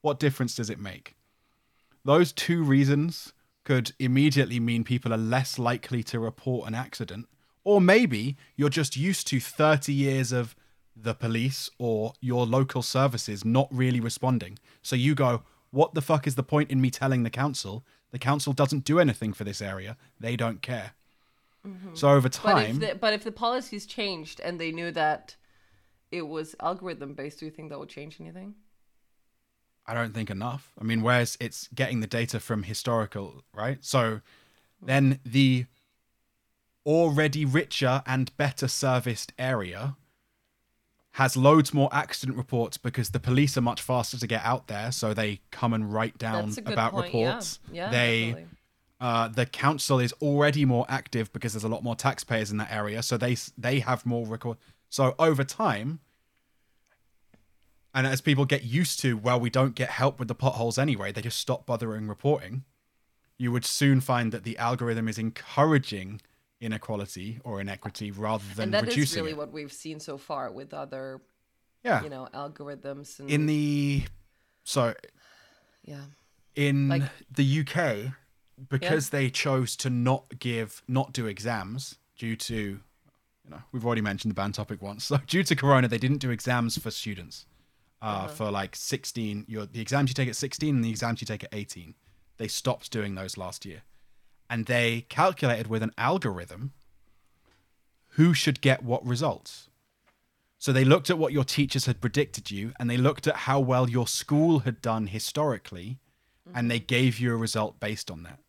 [0.00, 1.14] what difference does it make?
[2.04, 3.34] Those two reasons
[3.68, 7.28] could immediately mean people are less likely to report an accident.
[7.64, 10.56] Or maybe you're just used to 30 years of
[10.96, 14.58] the police or your local services not really responding.
[14.80, 17.84] So you go, what the fuck is the point in me telling the council?
[18.10, 19.98] The council doesn't do anything for this area.
[20.18, 20.92] They don't care.
[21.66, 21.90] Mm-hmm.
[21.92, 25.36] So over but if time, the, but if the policies changed and they knew that
[26.10, 28.54] it was algorithm based, do you think that would change anything?
[29.88, 30.72] I don't think enough.
[30.78, 33.78] I mean, whereas it's getting the data from historical, right?
[33.80, 34.20] So
[34.82, 35.66] then the
[36.84, 39.96] already richer and better serviced area
[41.12, 44.92] has loads more accident reports because the police are much faster to get out there,
[44.92, 47.12] so they come and write down That's a good about point.
[47.12, 47.26] yeah.
[47.26, 47.58] reports.
[47.72, 48.48] Yeah, they definitely.
[49.00, 52.70] uh, the council is already more active because there's a lot more taxpayers in that
[52.70, 54.58] area, so they they have more record.
[54.90, 56.00] So over time,
[57.94, 61.12] and as people get used to, well, we don't get help with the potholes anyway.
[61.12, 62.64] They just stop bothering reporting.
[63.38, 66.20] You would soon find that the algorithm is encouraging
[66.60, 69.38] inequality or inequity rather than and that is reducing really it.
[69.38, 71.20] what we've seen so far with other,
[71.84, 72.02] yeah.
[72.02, 74.04] you know, algorithms and in the
[74.64, 74.94] so
[75.84, 76.02] yeah,
[76.54, 78.12] in Like- the UK,
[78.68, 84.02] because they chose to not give, not do exams due to, you know, we've already
[84.02, 85.04] mentioned the band topic once.
[85.08, 87.46] So due to Corona, they didn't do exams for students
[88.00, 88.28] uh, Uh-huh.
[88.28, 89.44] for like 16.
[89.48, 91.94] Your the exams you take at 16 and the exams you take at 18.
[92.36, 93.82] They stopped doing those last year,
[94.48, 96.72] and they calculated with an algorithm
[98.10, 99.68] who should get what results.
[100.58, 103.60] So they looked at what your teachers had predicted you, and they looked at how
[103.60, 105.98] well your school had done historically,
[106.54, 108.40] and they gave you a result based on that.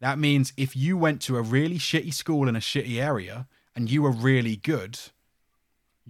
[0.00, 3.90] That means if you went to a really shitty school in a shitty area and
[3.90, 4.98] you were really good,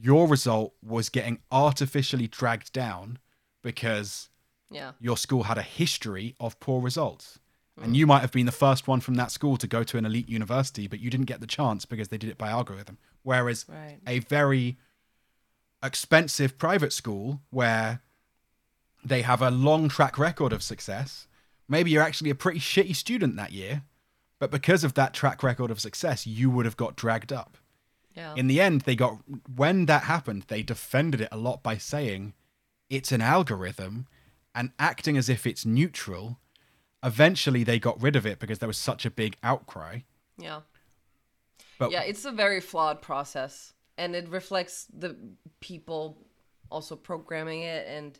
[0.01, 3.19] your result was getting artificially dragged down
[3.63, 4.29] because
[4.71, 7.39] yeah, your school had a history of poor results.
[7.81, 7.97] And mm.
[7.97, 10.29] you might have been the first one from that school to go to an elite
[10.29, 12.99] university, but you didn't get the chance because they did it by algorithm.
[13.23, 13.99] Whereas Right.
[14.07, 14.79] a very
[15.83, 18.03] expensive private school where
[19.05, 21.29] they have a long track record of success,
[21.69, 23.83] maybe you're actually a pretty shitty student that year,
[24.41, 27.57] but because of that track record of success, you would have got dragged up
[28.15, 28.35] yeah.
[28.37, 29.19] in the end they got
[29.55, 32.35] when that happened they defended it a lot by saying
[32.91, 34.07] it's an algorithm
[34.55, 36.39] and acting as if it's neutral
[37.03, 40.01] eventually they got rid of it because there was such a big outcry
[40.39, 40.61] yeah.
[41.79, 45.17] but yeah, it's a very flawed process, and it reflects the
[45.61, 46.25] people
[46.71, 47.87] also programming it.
[47.89, 48.19] And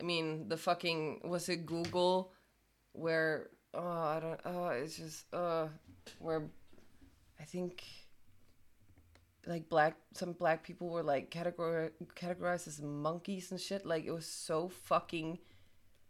[0.00, 2.32] I mean, the fucking was it Google,
[2.92, 5.68] where oh I don't oh it's just uh
[6.18, 6.42] where
[7.40, 7.84] I think
[9.46, 13.84] like black some black people were like categor- categorized as monkeys and shit.
[13.86, 15.38] Like it was so fucking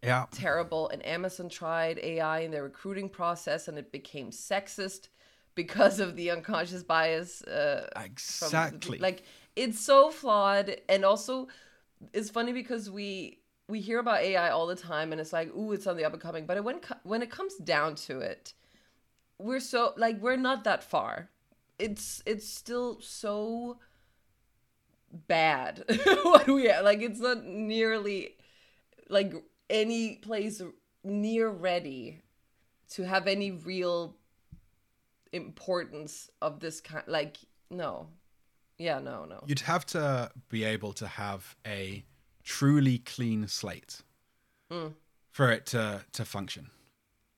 [0.03, 0.27] yeah.
[0.31, 0.89] terrible.
[0.89, 5.09] And amazon tried ai in their recruiting process and it became sexist
[5.55, 8.99] because of the unconscious bias uh, from- exactly.
[8.99, 9.23] like
[9.57, 10.77] it's so flawed.
[10.89, 11.49] And also
[12.13, 15.73] it's funny because we we hear about ai all the time and it's like ooh
[15.73, 16.47] it's on the up and coming.
[16.47, 18.55] But when when it comes down to it
[19.39, 21.29] we're so like we're not that far
[21.79, 23.79] it's it's still so
[25.13, 25.85] bad
[26.23, 26.85] what we have.
[26.85, 28.37] like it's not nearly
[29.09, 29.33] like
[29.71, 30.63] any place
[31.03, 32.23] near ready
[32.91, 34.17] to have any real
[35.33, 37.39] importance of this kind like
[37.71, 38.09] no.
[38.79, 39.43] Yeah no no.
[39.47, 42.05] You'd have to be able to have a
[42.43, 44.01] truly clean slate
[44.71, 44.89] hmm.
[45.31, 46.71] for it to to function.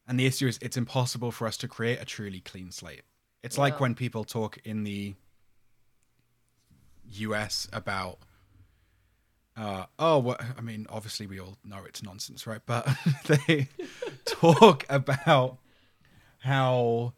[0.08, 3.02] And the issue is it's impossible for us to create a truly clean slate
[3.46, 5.14] it's like when people talk in the
[7.10, 8.18] us about
[9.56, 12.60] uh, oh well, i mean obviously we all know it's nonsense right?
[12.66, 12.86] But
[13.26, 13.68] they
[14.26, 15.58] talk about
[16.40, 17.14] how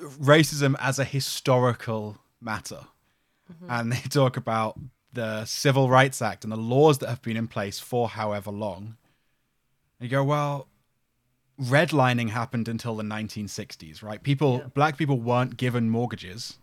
[0.00, 2.80] racism as a historical matter.
[3.68, 4.78] And they talk about
[5.12, 8.96] the Civil Rights Act and the laws that have been in place for however long.
[10.00, 10.68] And you go, well,
[11.60, 14.22] redlining happened until the 1960s, right?
[14.22, 14.68] People, Yeah.
[14.68, 16.58] black people weren't given mortgages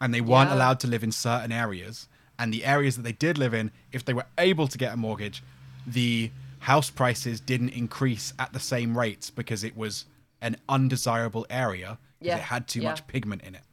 [0.00, 0.56] and they weren't Yeah.
[0.56, 2.08] allowed to live in certain areas.
[2.38, 4.96] And the areas that they did live in, if they were able to get a
[4.96, 5.42] mortgage,
[5.86, 6.30] the
[6.60, 10.04] house prices didn't increase at the same rates because it was
[10.40, 12.36] an undesirable area because Yeah.
[12.36, 13.64] it had too much pigment in it.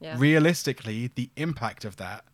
[0.00, 0.14] Yeah.
[0.18, 2.24] Realistically, the impact of that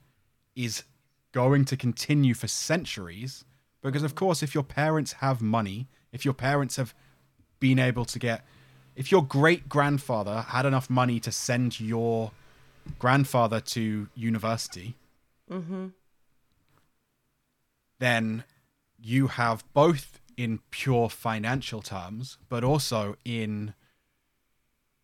[0.55, 0.85] is
[1.33, 3.45] going to continue for centuries
[3.83, 6.95] because, of course, if your parents have money, if your parents have
[7.61, 8.45] been able to get,
[8.95, 12.33] if your great grandfather had enough money to send your
[12.99, 14.95] grandfather to university,
[17.99, 18.45] then
[18.99, 23.75] you have both in pure financial terms, but also in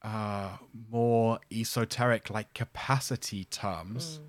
[0.02, 0.56] uh,
[0.90, 4.20] more esoteric, like capacity terms,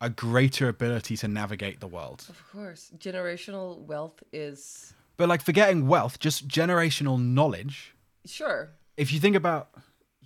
[0.00, 2.26] a greater ability to navigate the world.
[2.28, 7.94] Of course, generational wealth is But like forgetting wealth, just generational knowledge.
[8.26, 8.70] sure.
[8.96, 9.68] If you think about,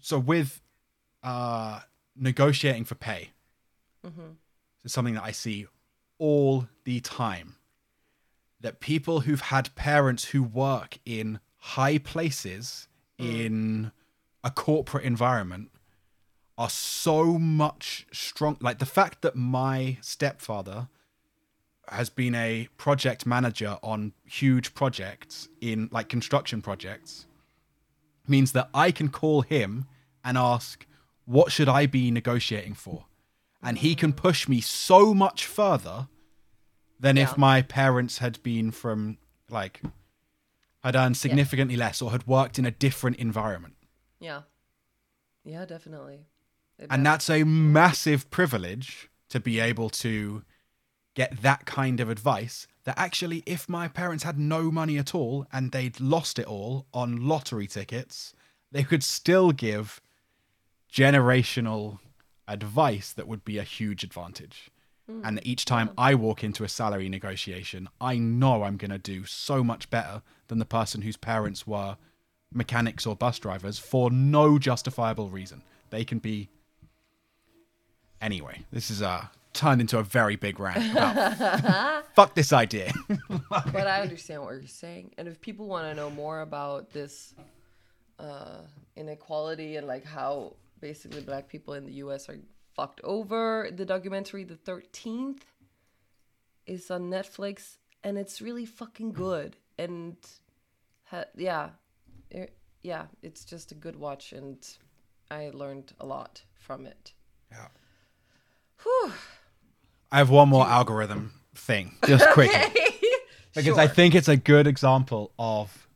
[0.01, 0.61] so with
[1.22, 1.80] uh,
[2.16, 3.30] negotiating for pay,
[4.84, 5.66] it's something that I see
[6.18, 7.57] all the time.
[8.61, 12.88] That people who've had parents who work in high places
[13.18, 13.91] in
[14.45, 15.70] a corporate environment
[16.57, 18.57] are so much strong.
[18.61, 20.88] Like the fact that my stepfather
[21.91, 27.26] has been a project manager on huge projects in like construction projects
[28.26, 29.86] means that I can call him
[30.24, 30.86] and ask,
[31.24, 33.07] what should I be negotiating for?
[33.62, 36.09] And he can push me so much further
[36.99, 37.24] than Yeah.
[37.24, 39.18] if my parents had been from
[39.49, 39.82] like
[40.84, 43.74] had earned significantly less or had worked in a different environment.
[44.18, 44.43] Yeah.
[45.45, 46.26] Yeah, definitely.
[46.88, 50.43] And that's a massive privilege to be able to
[51.20, 52.66] get that kind of advice.
[52.84, 56.86] That actually, if my parents had no money at all and they'd lost it all
[56.94, 58.32] on lottery tickets,
[58.72, 60.00] they could still give
[60.90, 61.98] generational
[62.48, 64.70] advice that would be a huge advantage.
[65.24, 69.26] And each time I walk into a salary negotiation, I know I'm going to do
[69.26, 71.96] so much better than the person whose parents were
[72.52, 75.62] mechanics or bus drivers for no justifiable reason.
[75.90, 76.48] They can be.
[78.22, 80.90] Anyway, this is uh, turned into a very big rant.
[80.92, 82.92] About fuck this idea.
[83.48, 85.12] but I understand what you're saying.
[85.18, 87.34] And if people want to know more about this
[88.18, 88.62] uh,
[88.96, 92.38] inequality and like how basically black people in the US are
[92.74, 95.42] fucked over, the documentary The 13th
[96.66, 99.57] is on Netflix and it's really fucking good.
[99.78, 100.16] And
[101.05, 101.70] ha- yeah,
[102.30, 104.57] it, yeah, it's just a good watch and
[105.30, 107.12] I learned a lot from it.
[107.51, 107.68] Yeah.
[108.82, 109.12] Whew.
[110.12, 112.58] I have one more algorithm thing, just quickly.
[113.54, 113.94] because I Sure.
[113.94, 115.86] think it's a good example of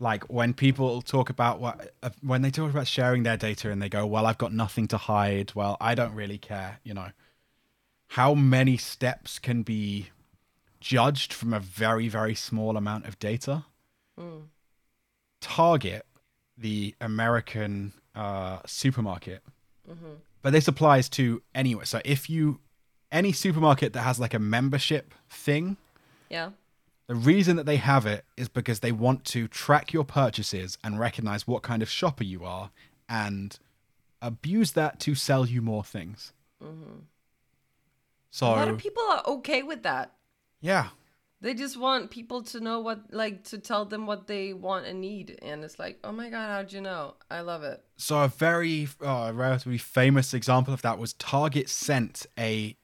[0.00, 3.80] like when people talk about what uh, when they talk about sharing their data and
[3.80, 5.52] they go well i've got nothing to hide.
[5.54, 7.10] Well i don't really care you know.
[8.08, 10.08] How many steps can be
[10.80, 13.64] judged from a very very small amount of data?
[15.40, 16.06] Target
[16.56, 19.42] the american uh, supermarket.
[20.42, 21.84] But this applies to anywhere.
[21.86, 22.60] So if you
[23.12, 25.76] any supermarket that has like a membership thing
[26.30, 26.50] Yeah.
[27.06, 30.98] the reason that they have it is because they want to track your purchases and
[30.98, 32.70] recognize what kind of shopper you are
[33.08, 33.58] and
[34.22, 36.32] abuse that to sell you more things.
[38.30, 40.12] So, A lot of people are okay with that.
[40.60, 40.88] yeah.
[41.40, 44.98] They just want people to know what, like, to tell them what they want and
[45.02, 45.38] need.
[45.42, 47.16] And it's like, oh my God, how'd you know?
[47.30, 47.84] I love it.
[47.98, 52.76] So, a very uh, relatively famous example of that was Target sent a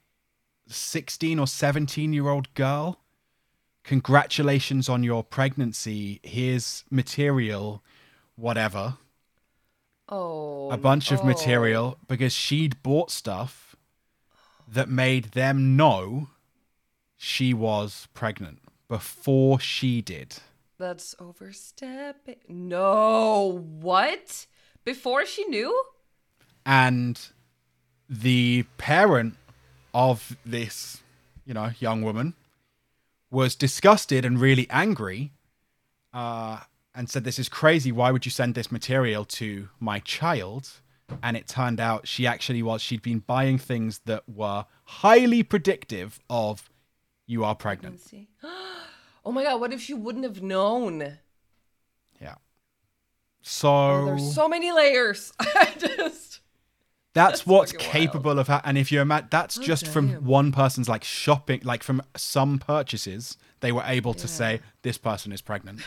[0.67, 2.99] 16 or 17 year old girl.
[3.83, 6.19] Congratulations on your pregnancy.
[6.23, 7.83] Here's material,
[8.35, 8.97] whatever.
[10.13, 10.69] Oh.
[10.69, 11.23] a bunch of oh.
[11.23, 13.77] material because she'd bought stuff
[14.67, 16.27] that made them know
[17.15, 18.59] she was pregnant
[18.89, 20.35] before she did.
[20.77, 22.39] That's overstepping.
[22.49, 23.61] No.
[23.79, 24.47] What?
[24.83, 25.83] Before she knew?
[26.65, 27.19] And
[28.09, 29.37] the parent
[29.93, 31.01] of this,
[31.45, 32.33] you know, young woman
[33.29, 35.31] was disgusted and really angry
[36.13, 36.59] uh,
[36.93, 37.91] and said, This is crazy.
[37.91, 40.69] Why would you send this material to my child?
[41.21, 46.19] And it turned out she actually was, she'd been buying things that were highly predictive
[46.29, 46.69] of
[47.27, 48.01] you are pregnant.
[49.23, 51.19] Oh my God, what if she wouldn't have known?
[52.19, 52.33] Yeah.
[52.33, 52.41] Oh,
[53.43, 55.31] So, there's so many layers.
[55.39, 56.30] I just.
[57.13, 57.91] That's, That's what's fucking wild.
[57.93, 61.61] capable of ha- and if you imagine that's Oh, just from one person's like shopping
[61.63, 64.33] like from some purchases they were able to Yeah.
[64.33, 65.81] say this person is pregnant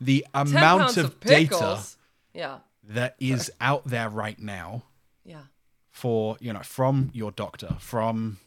[0.00, 1.78] the amount of, of data.
[2.34, 2.58] Yeah.
[2.82, 4.82] that is out there right now
[5.24, 5.42] Yeah.
[5.90, 8.38] for you know from your doctor from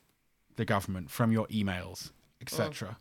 [0.56, 2.12] the government from your emails
[2.42, 2.98] etc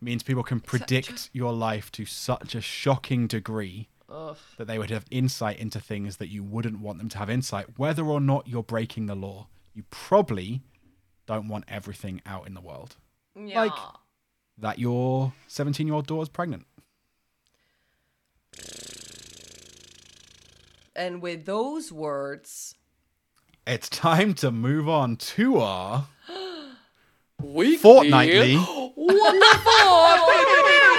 [0.00, 4.36] means people can predict your life to such a shocking degree Ugh.
[4.56, 7.78] that they would have insight into things that you wouldn't want them to have insight
[7.78, 10.62] whether or not you're breaking the law you probably
[11.26, 12.96] don't want everything out in the world
[13.38, 13.64] Yeah.
[13.64, 13.72] Like-
[14.60, 16.66] that your 17 year old daughter's pregnant
[20.96, 22.74] and with those words,
[23.66, 26.06] it's time to move on to our
[27.42, 27.76] Weekly.
[27.76, 28.94] fortnightly wonderful,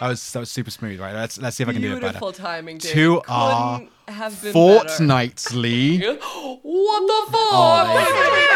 [0.00, 2.00] that was that was super smooth right let's let's see if i can do it
[2.00, 2.78] better beautiful timing.
[2.78, 2.92] Dave.
[2.92, 7.52] Couldn't our have been fortnightly What the oh, fuck?
[7.52, 8.48] Oh, you go.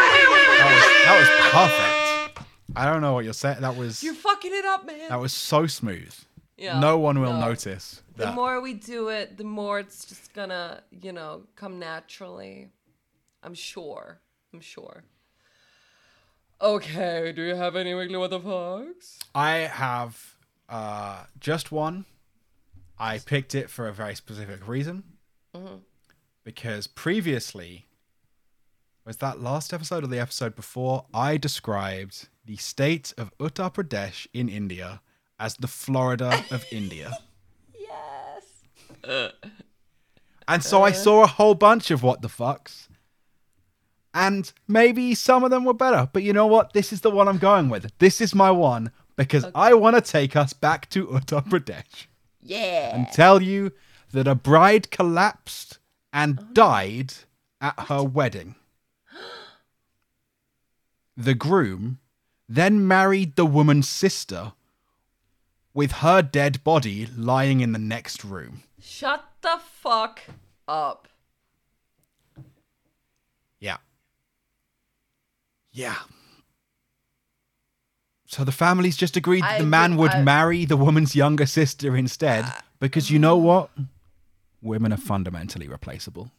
[0.57, 4.53] that was that was perfect i don't know what you're saying that was You're fucking
[4.53, 5.09] it up, man.
[5.09, 6.13] that was so smooth
[6.57, 6.79] yeah.
[6.79, 7.39] no one will no.
[7.39, 11.79] notice The that more we do it, the more it's just gonna, you know, come
[11.79, 12.69] naturally.
[13.41, 14.21] I'm sure.
[14.53, 15.03] I'm sure.
[16.61, 19.17] Okay, do you have any weekly what the fucks?
[19.35, 20.32] I have
[20.69, 22.05] uh, just one.
[22.97, 25.03] I picked it for a very specific reason.
[26.43, 27.85] Because previously,
[29.05, 31.05] was that last episode or the episode before?
[31.13, 35.01] I described the state of Uttar Pradesh in India
[35.39, 37.17] as the Florida of India.
[37.77, 39.33] Yes.
[40.47, 42.87] And so I saw a whole bunch of what the fucks.
[44.13, 46.09] And maybe some of them were better.
[46.11, 46.73] But you know what?
[46.73, 47.91] This is the one I'm going with.
[47.99, 52.07] This is my one because I want to take us back to Uttar Pradesh
[52.41, 52.95] Yeah.
[52.95, 53.71] and tell you
[54.11, 55.79] that a bride collapsed
[56.11, 56.47] and oh.
[56.53, 57.13] died
[57.61, 58.55] at her wedding.
[61.15, 61.99] The groom
[62.49, 64.53] then married the woman's sister
[65.73, 68.63] with her dead body lying in the next room.
[68.79, 70.21] Shut the fuck
[70.67, 71.07] up.
[73.59, 73.77] Yeah.
[75.71, 75.95] Yeah.
[78.33, 81.95] So the families just agreed that the man would- I- marry the woman's younger sister
[81.95, 82.43] instead
[82.79, 83.69] because you know what?
[84.61, 86.31] Women are fundamentally replaceable.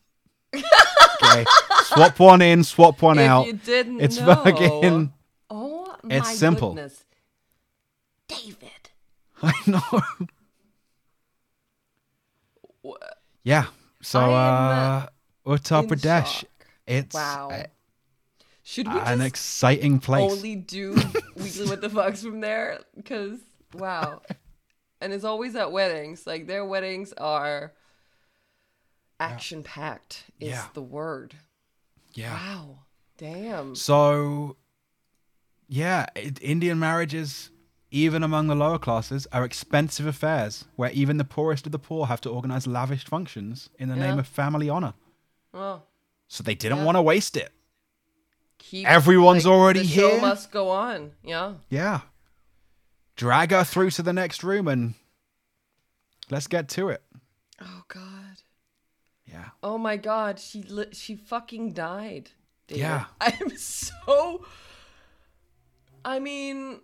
[0.55, 1.45] okay.
[1.84, 3.47] Swap one in, swap one if out.
[3.47, 4.34] you didn't It's know.
[4.34, 5.12] fucking
[5.51, 6.74] Oh It's my simple.
[6.74, 7.05] goodness.
[8.26, 8.90] David.
[9.42, 10.03] I know.
[13.45, 13.66] Yeah.
[14.03, 15.07] So uh
[15.47, 16.26] Uttar Pradesh.
[16.26, 16.51] shock.
[16.86, 17.51] It's Wow.
[18.64, 20.32] Should we an just exciting place.
[20.32, 20.94] only do
[21.36, 22.80] weekly what the fucks from there?
[22.96, 23.38] Because
[23.74, 24.22] wow,
[25.00, 26.26] and it's always at weddings.
[26.26, 27.72] Like their weddings are
[29.20, 30.24] action packed.
[30.40, 30.66] Is Yeah.
[30.74, 31.34] the word.
[32.14, 32.32] yeah.
[32.34, 32.78] Wow.
[33.16, 33.74] Damn.
[33.76, 34.56] So,
[35.68, 37.50] yeah, it, Indian marriages,
[37.92, 42.06] even among the lower classes, are expensive affairs where even the poorest of the poor
[42.06, 44.94] have to organize lavish functions in the name of family honor.
[45.52, 45.82] Oh,
[46.26, 46.84] So they didn't Yeah.
[46.84, 47.52] want to waste it.
[48.70, 51.12] Keep, Everyone's already the show must go on.
[51.22, 51.54] Yeah.
[51.68, 52.00] Yeah.
[53.16, 54.94] Drag her through to the next room and
[56.30, 57.02] let's get to it.
[57.60, 58.42] Oh God.
[59.26, 59.50] Yeah.
[59.62, 60.38] Oh my God.
[60.38, 62.30] She li- she fucking died.
[62.68, 63.06] Yeah.
[63.20, 64.44] I'm so.
[66.04, 66.80] I mean,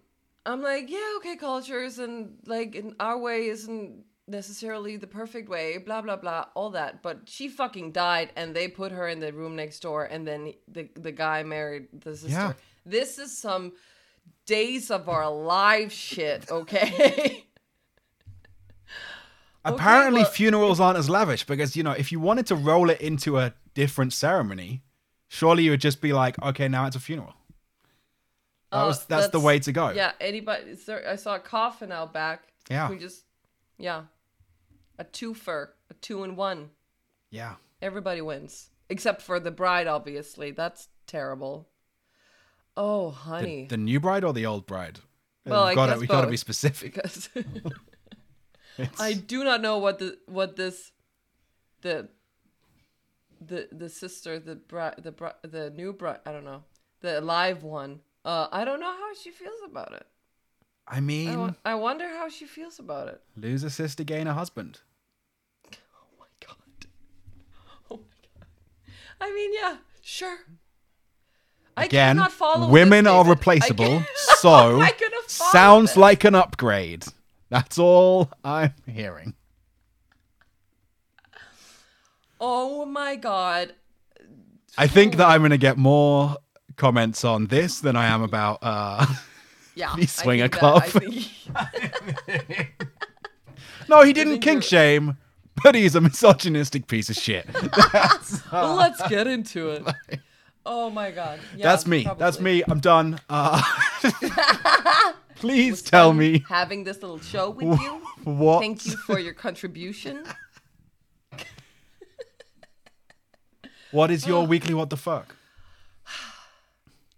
[0.47, 5.79] I'm like, yeah, okay, cultures and like in our way isn't necessarily the perfect way,
[5.79, 7.03] blah blah blah, all that.
[7.03, 10.55] But she fucking died, and they put her in the room next door, and then
[10.69, 12.31] the the guy married the sister.
[12.31, 12.53] Yeah.
[12.87, 13.73] This is some
[14.47, 17.45] days of our lives shit, okay?
[19.65, 23.01] Apparently, well- funerals aren't as lavish because, you know, if you wanted to roll it
[23.01, 24.83] into a different ceremony,
[25.29, 27.35] surely you would just be like, okay, now it's a funeral.
[28.73, 29.91] That Uh, was, that's, the way to go.
[29.91, 30.77] Yeah, anybody.
[30.77, 32.45] Sir, I saw a coffin out back.
[32.71, 32.89] Yeah.
[32.89, 33.25] We just,
[33.79, 34.05] yeah,
[35.01, 36.71] a twofer, a two in one.
[37.31, 37.55] Yeah.
[37.83, 39.87] Everybody wins except for the bride.
[39.89, 41.69] Obviously, that's terrible.
[42.77, 45.01] Oh, The, honey, the new bride or the old bride?
[45.47, 46.95] Well, We've I gotta, guess we got to be specific.
[46.95, 47.29] because
[49.01, 50.93] I do not know what the what this
[51.83, 52.09] the
[53.41, 56.63] the the sister the bride the bri- the new bride I don't know
[57.01, 58.01] the live one.
[58.25, 60.07] Uh, I don't know how she feels about it.
[60.87, 63.21] I I, mean, wo- I wonder how she feels about it.
[63.37, 64.81] lose a sister, gain a husband.
[65.67, 66.87] Oh my god.
[67.91, 68.47] Oh my god.
[69.21, 70.39] I mean, yeah, sure.
[71.77, 73.25] I Again, cannot follow women are.
[73.25, 74.03] I replaceable,
[74.39, 74.93] so I
[75.27, 75.97] sounds this.
[75.97, 77.05] like an upgrade.
[77.49, 79.35] That's all I'm hearing.
[82.41, 83.75] Oh my god.
[84.79, 86.37] I think that I'm going to get more
[86.77, 89.07] comments on this than I am about uh
[89.75, 89.95] Yeah.
[89.97, 91.05] The swinger think that- club.
[92.27, 92.77] think-
[93.89, 95.17] No, he didn't kink you're- shame,
[95.63, 97.47] but he's a misogynistic piece of shit.
[98.53, 99.85] well, let's get into it.
[100.65, 101.41] Oh my god.
[101.57, 102.07] Yeah, That's me.
[102.19, 102.63] That's me.
[102.69, 103.19] I'm done.
[103.29, 103.63] Uh,
[105.37, 108.01] please tell me having this little show with you.
[108.25, 110.25] what Thank you for your contribution.
[113.91, 115.35] what is your weekly what the fuck?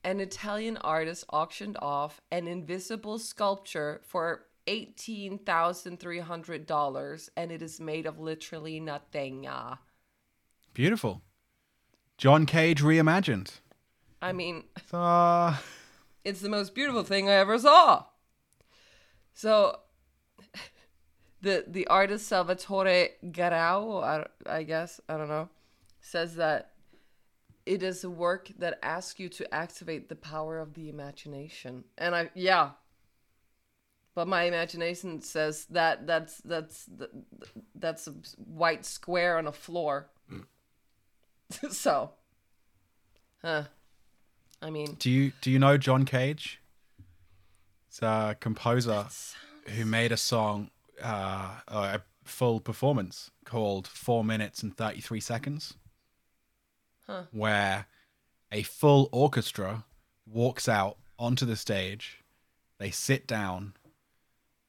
[0.05, 8.19] An Italian artist auctioned off an invisible sculpture for $18,300 and it is made of
[8.19, 9.47] literally nothing.
[9.47, 9.77] Uh,
[10.75, 11.23] Beautiful.
[12.19, 13.61] John Cage reimagined.
[14.21, 15.57] I mean, Uh,
[16.25, 18.05] it's the most beautiful thing I ever saw.
[19.35, 19.81] So,
[21.43, 25.49] the the artist Salvatore Garau, I, I guess I don't know,
[26.01, 26.71] says that
[27.67, 32.15] it is a work that asks you to activate the power of the imagination, and
[32.15, 32.71] I yeah.
[34.15, 36.89] But my imagination says that that's that's
[37.75, 40.11] that's a white square on a floor.
[41.71, 42.11] so,
[43.43, 43.65] huh?
[44.61, 46.61] I mean, do you do you know John Cage?
[47.89, 49.07] It's a composer
[49.69, 50.71] who made a song,
[51.03, 55.75] uh, a full performance called Four Minutes and Thirty Three Seconds,
[57.07, 57.25] Huh.
[57.33, 57.87] where
[58.51, 59.85] a full orchestra
[60.27, 62.23] walks out onto the stage.
[62.79, 63.75] They sit down.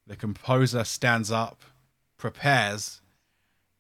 [0.08, 1.64] The composer stands up,
[2.18, 3.02] prepares,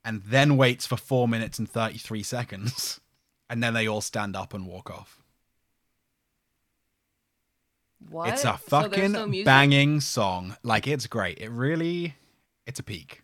[0.05, 2.99] and then waits for four minutes and 33 seconds.
[3.49, 5.21] And then they all stand up and walk off.
[8.09, 8.29] what?
[8.29, 10.55] It's a So fucking no banging song.
[10.63, 11.39] Like, it's great.
[11.39, 12.15] It really,
[12.65, 13.21] it's a peak.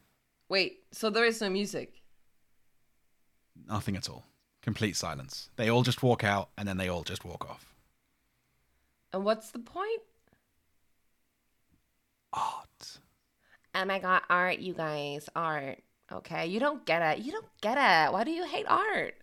[0.47, 2.01] Wait, so there is no music.
[3.67, 4.25] Nothing at all.
[4.61, 5.49] Complete silence.
[5.55, 7.73] They all just walk out and then they all just walk off.
[9.11, 10.01] And what's the point?
[12.33, 12.99] Art.
[13.75, 15.79] Oh my god, art, you guys, art.
[16.11, 17.23] Okay, you don't get it.
[17.23, 18.11] You don't get it.
[18.13, 19.15] Why do you hate art?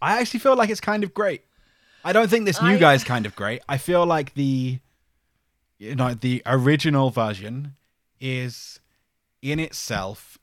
[0.00, 1.42] I actually feel like it's kind of great.
[2.04, 3.62] I don't think this new I- guy's kind of great.
[3.68, 4.80] I feel like the
[5.78, 7.74] you know, the original version
[8.20, 8.78] is
[9.40, 10.38] in itself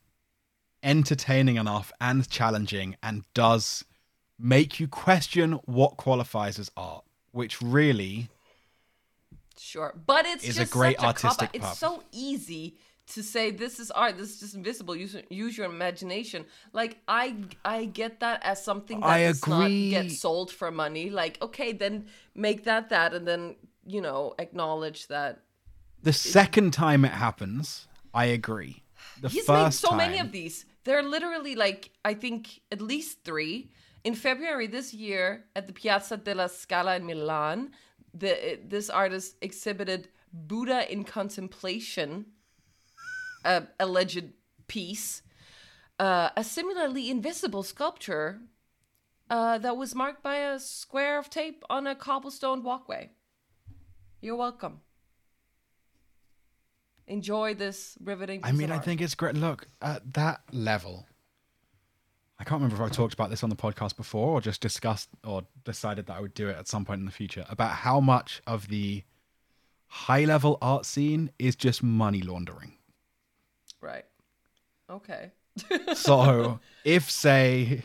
[0.82, 3.84] entertaining enough and challenging and does
[4.38, 8.28] make you question what qualifies as art, which really
[9.60, 11.70] Sure, but it's Is a just great such a artistic cop-out.
[11.72, 14.16] It's so easy to say this is art.
[14.16, 14.96] This is just invisible.
[14.96, 16.46] Use use your imagination.
[16.72, 21.10] Like I I get that as something that I does not get sold for money.
[21.10, 23.56] Like okay, then make that that, and then
[23.86, 25.42] you know acknowledge that
[26.02, 28.82] the second time it happens, I agree.
[29.20, 30.64] The He's made so time, many of these.
[30.84, 33.70] There are literally like I think at least three.
[34.02, 37.70] In February this year at the Piazza della Scala in Milan,
[38.14, 42.26] the this artist exhibited Buddha in Contemplation,
[43.44, 44.32] a alleged
[44.68, 45.22] piece,
[45.98, 48.40] uh, a similarly invisible sculpture
[49.28, 53.10] uh, that was marked by a square of tape on a cobblestone walkway.
[54.20, 54.80] You're welcome.
[57.06, 58.40] Enjoy this riveting.
[58.44, 58.84] I mean, I art.
[58.84, 59.34] think it's great.
[59.34, 61.06] Look, at that level,
[62.40, 65.10] I can't remember if I talked about this on the podcast before or just discussed
[65.26, 68.00] or decided that I would do it at some point in the future about how
[68.00, 69.04] much of the
[69.88, 72.78] high level art scene is just money laundering.
[73.80, 74.06] Right.
[74.88, 75.32] Okay.
[75.94, 77.82] So, if, say,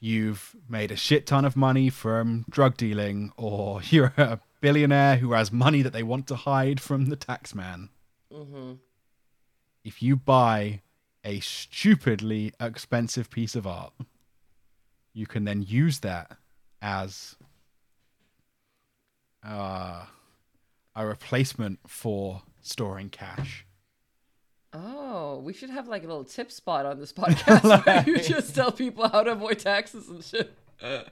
[0.00, 5.32] you've made a shit ton of money from drug dealing, or you're a billionaire who
[5.32, 7.88] has money that they want to hide from the tax man,
[8.30, 8.72] mm-hmm.
[9.82, 10.82] if you buy
[11.26, 13.92] a stupidly expensive piece of art,
[15.12, 16.38] you can then use that
[16.80, 17.34] as
[19.44, 20.04] uh,
[20.94, 23.66] a replacement for storing cash.
[24.72, 28.54] Oh, we should have like a little tip spot on this podcast where you just
[28.54, 30.56] tell people how to avoid taxes and shit.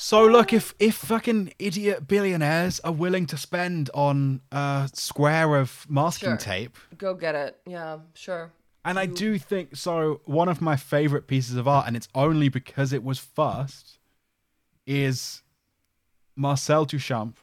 [0.00, 5.84] So look, if if fucking idiot billionaires are willing to spend on a square of
[5.88, 6.36] masking Sure.
[6.36, 7.58] tape, Go get it.
[7.66, 8.52] Yeah, sure.
[8.84, 10.20] and I do think so.
[10.24, 13.98] One of my favorite pieces of art, and it's only because it was first,
[14.86, 15.42] is
[16.36, 17.34] Marcel Duchamp.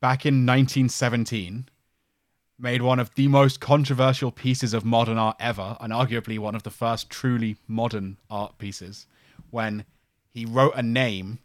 [0.00, 1.68] Back in 1917,
[2.58, 6.62] made one of the most controversial pieces of modern art ever, and arguably one of
[6.62, 9.06] the first truly modern art pieces,
[9.50, 9.84] when
[10.32, 11.38] he wrote a name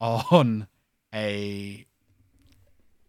[0.00, 0.66] on
[1.14, 1.86] a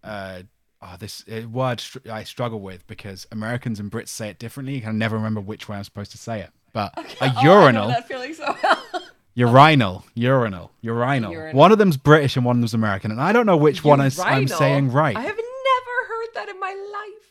[0.03, 0.41] uh,
[0.82, 4.78] oh, this word str- I struggle with because Americans and Brits say it differently.
[4.78, 6.49] I can never remember which way I'm supposed to say it.
[6.74, 8.84] but Oh, a I know urinal, that feeling so well.
[9.36, 11.32] urinal, urinal, urinal.
[11.32, 11.57] Urinal.
[11.59, 14.01] One of them's British and one of them's American, and I don't know which one
[14.01, 15.15] is, I'm saying right.
[15.15, 17.28] I have never heard that in my life.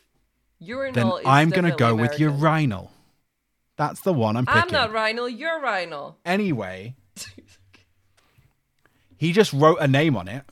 [0.61, 2.91] then Urinal is I'm gonna go with urinal.
[3.77, 4.61] That's the one I'm picking.
[4.63, 6.17] I'm not Rhinal, you're Rhinal.
[6.27, 6.97] Anyway,
[9.17, 10.45] he just wrote a name on it,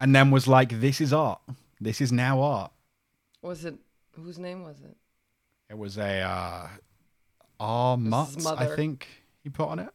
[0.00, 1.40] and then was like, "This is art.
[1.80, 2.72] This is now art."
[3.42, 3.74] was it
[4.12, 4.96] whose name was it?
[5.70, 6.68] It was a uh,
[7.60, 9.06] R Mutt, I think
[9.42, 9.90] he put on it.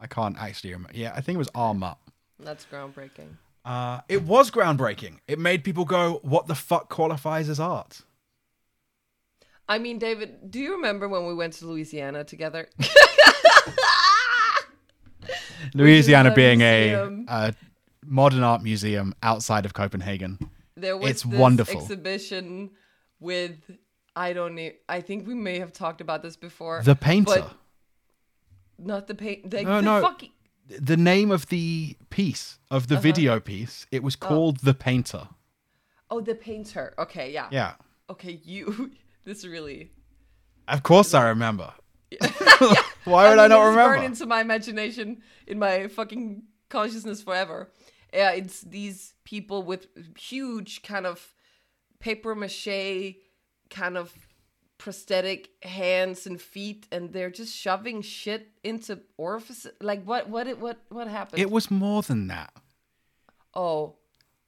[0.00, 0.92] I can't actually remember.
[0.94, 1.98] Yeah, I think it was R Mutt.
[2.38, 3.36] That's groundbreaking.
[3.64, 5.18] Uh, it was groundbreaking.
[5.26, 8.02] It made people go, "What the fuck qualifies as art?"
[9.68, 12.68] I mean, David, do you remember when we went to Louisiana together?
[15.74, 16.92] Louisiana being a,
[17.28, 17.54] a
[18.04, 20.38] modern art museum outside of Copenhagen.
[20.76, 21.80] there was It's this wonderful.
[21.80, 22.70] exhibition
[23.20, 23.56] with
[24.14, 24.70] I don't know.
[24.88, 26.82] I think we may have talked about this before.
[26.82, 27.50] The painter.
[28.78, 29.50] not the paint.
[29.50, 30.00] The, No, the no.
[30.02, 30.32] fucking-
[30.80, 32.94] the name of the piece of Uh-huh.
[32.96, 35.28] the video piece, it was called The Painter.
[36.10, 36.92] oh, the painter.
[36.98, 37.48] Okay, yeah.
[37.50, 37.74] Yeah.
[38.10, 38.90] Okay, you.
[39.24, 39.90] This really.
[40.68, 41.72] Of course I remember.
[43.04, 43.94] Why would I, mean, not this is remember?
[43.94, 47.70] burned into my imagination, in my fucking consciousness forever.
[48.12, 49.88] Yeah, it's these people with
[50.18, 51.34] huge kind of
[52.00, 53.16] paper mache,
[53.70, 54.12] kind of
[54.78, 59.72] prosthetic hands and feet, and they're just shoving shit into orifices.
[59.80, 60.28] Like what?
[60.28, 60.46] What?
[60.46, 60.78] It, what?
[60.88, 61.40] What happened?
[61.40, 62.52] It was more than that.
[63.54, 63.96] oh.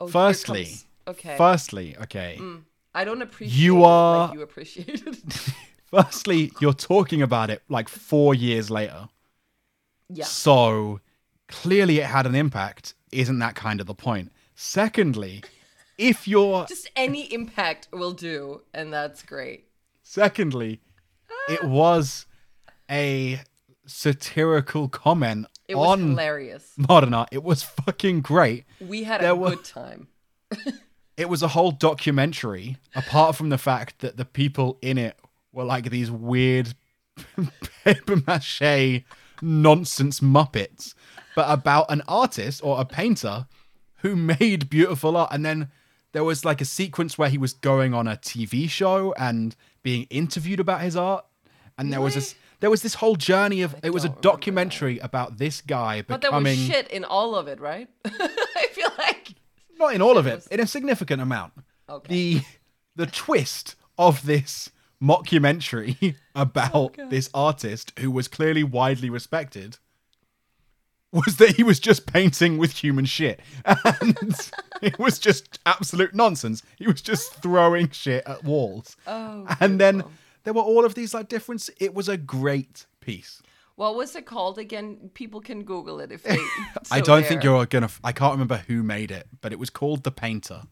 [0.00, 0.06] oh.
[0.08, 0.68] Firstly,
[1.06, 1.36] okay.
[1.36, 2.36] Firstly, okay.
[2.40, 2.62] Mm.
[2.94, 5.48] I don't appreciate You are- like you appreciate it.
[5.90, 9.08] Firstly, you're talking about it like four years later.
[10.08, 10.24] yeah.
[10.24, 11.00] So
[11.48, 12.94] clearly it had an impact.
[13.12, 14.30] Isn't that kind of the point?
[14.54, 15.42] Secondly,
[15.96, 19.66] if you're Just any impact will do, and that's great.
[20.02, 20.80] secondly,
[21.30, 21.52] ah.
[21.52, 22.26] it was
[22.90, 23.40] a
[23.86, 26.72] satirical comment It was on hilarious.
[26.76, 27.30] modern art.
[27.32, 28.64] It was fucking great.
[28.80, 30.08] We had There a were- good time.
[31.16, 35.18] It was a whole documentary, apart from the fact that the people in it
[35.52, 36.74] were like these weird
[37.84, 39.02] paper mache
[39.42, 40.94] nonsense muppets,
[41.34, 43.46] but about an artist or a painter
[44.02, 45.30] who made beautiful art.
[45.32, 45.70] And then
[46.12, 50.06] there was like a sequence where he was going on a TV show and being
[50.10, 51.24] interviewed about his art.
[51.76, 55.38] And there was this there was this whole journey of it was a documentary about
[55.38, 56.20] this guy becoming.
[56.20, 57.88] But there was shit in all of it, right?
[58.04, 59.34] I feel like.
[59.78, 61.52] not in all of it, was- in a significant amount.
[61.88, 62.08] Okay.
[62.14, 62.40] The
[62.96, 64.70] the twist of this
[65.02, 69.78] mockumentary about Oh, this artist who was clearly widely respected
[71.12, 73.40] was that he was just painting with human shit.
[74.00, 74.50] And
[74.82, 76.62] it was just absolute nonsense.
[76.76, 78.96] He was just throwing shit at walls.
[79.06, 80.04] Oh, and then
[80.44, 83.42] there were all of these like different it was a great piece.
[83.76, 85.10] What was it called again?
[85.14, 86.38] People can Google it if they.
[86.90, 89.70] I don't think you're gonna f- I can't remember who made it, but it was
[89.70, 90.62] called The Painter.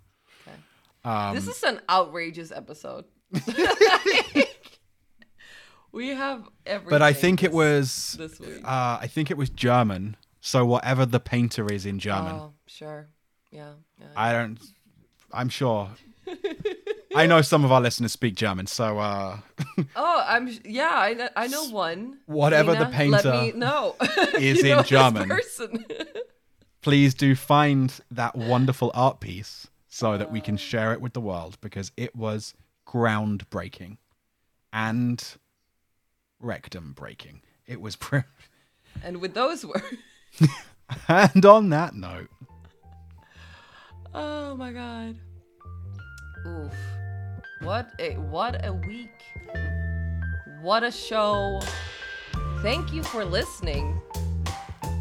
[1.04, 3.04] Um, this is an outrageous episode.
[5.92, 6.90] we have everything.
[6.90, 8.60] but I think it was this week.
[8.64, 10.16] Uh, I think it was German.
[10.40, 13.08] So whatever the painter is in German, Oh, sure.
[13.50, 13.72] Yeah.
[13.98, 14.06] yeah.
[14.16, 14.58] I don't.
[15.32, 15.90] I'm sure.
[17.14, 19.38] I know some of our listeners speak German, so uh,
[19.96, 20.48] oh, I'm.
[20.64, 22.18] Yeah, I know, I know one.
[22.26, 23.96] Whatever the painter Let me know.
[24.38, 25.28] is in know German.
[25.28, 25.84] person.
[26.82, 31.20] please do find that wonderful art piece so that we can share it with the
[31.20, 32.54] world because it was
[32.86, 33.98] groundbreaking
[34.72, 35.24] and
[36.40, 37.42] rectum breaking.
[37.66, 37.96] It was.
[37.96, 38.22] Pre-
[39.02, 39.84] and with those words.
[41.08, 42.28] and on that note,
[44.14, 45.16] Oh my god.
[46.46, 46.72] Oof.
[47.60, 49.10] What a what a week.
[50.62, 51.60] What a show.
[52.62, 54.00] Thank you for listening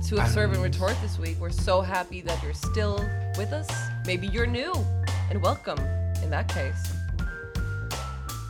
[0.07, 1.37] to Observe and Retort this week.
[1.39, 2.97] We're so happy that you're still
[3.37, 3.69] with us.
[4.05, 4.73] Maybe you're new
[5.29, 5.79] and welcome
[6.21, 6.93] in that case.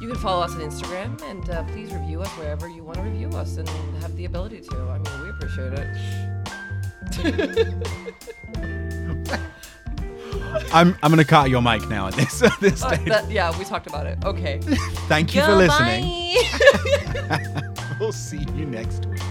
[0.05, 3.03] You can follow us on Instagram and uh, please review us wherever you want to
[3.03, 3.67] review us and
[4.03, 4.75] have the ability to.
[4.77, 5.87] I mean, we appreciate it.
[10.71, 13.07] I'm I'm gonna cut your mic now at this at this Uh, stage.
[13.07, 14.19] that- yeah, we talked about it.
[14.23, 14.59] Okay.
[15.07, 16.35] Thank you for listening.
[17.99, 19.21] We'll see you next week.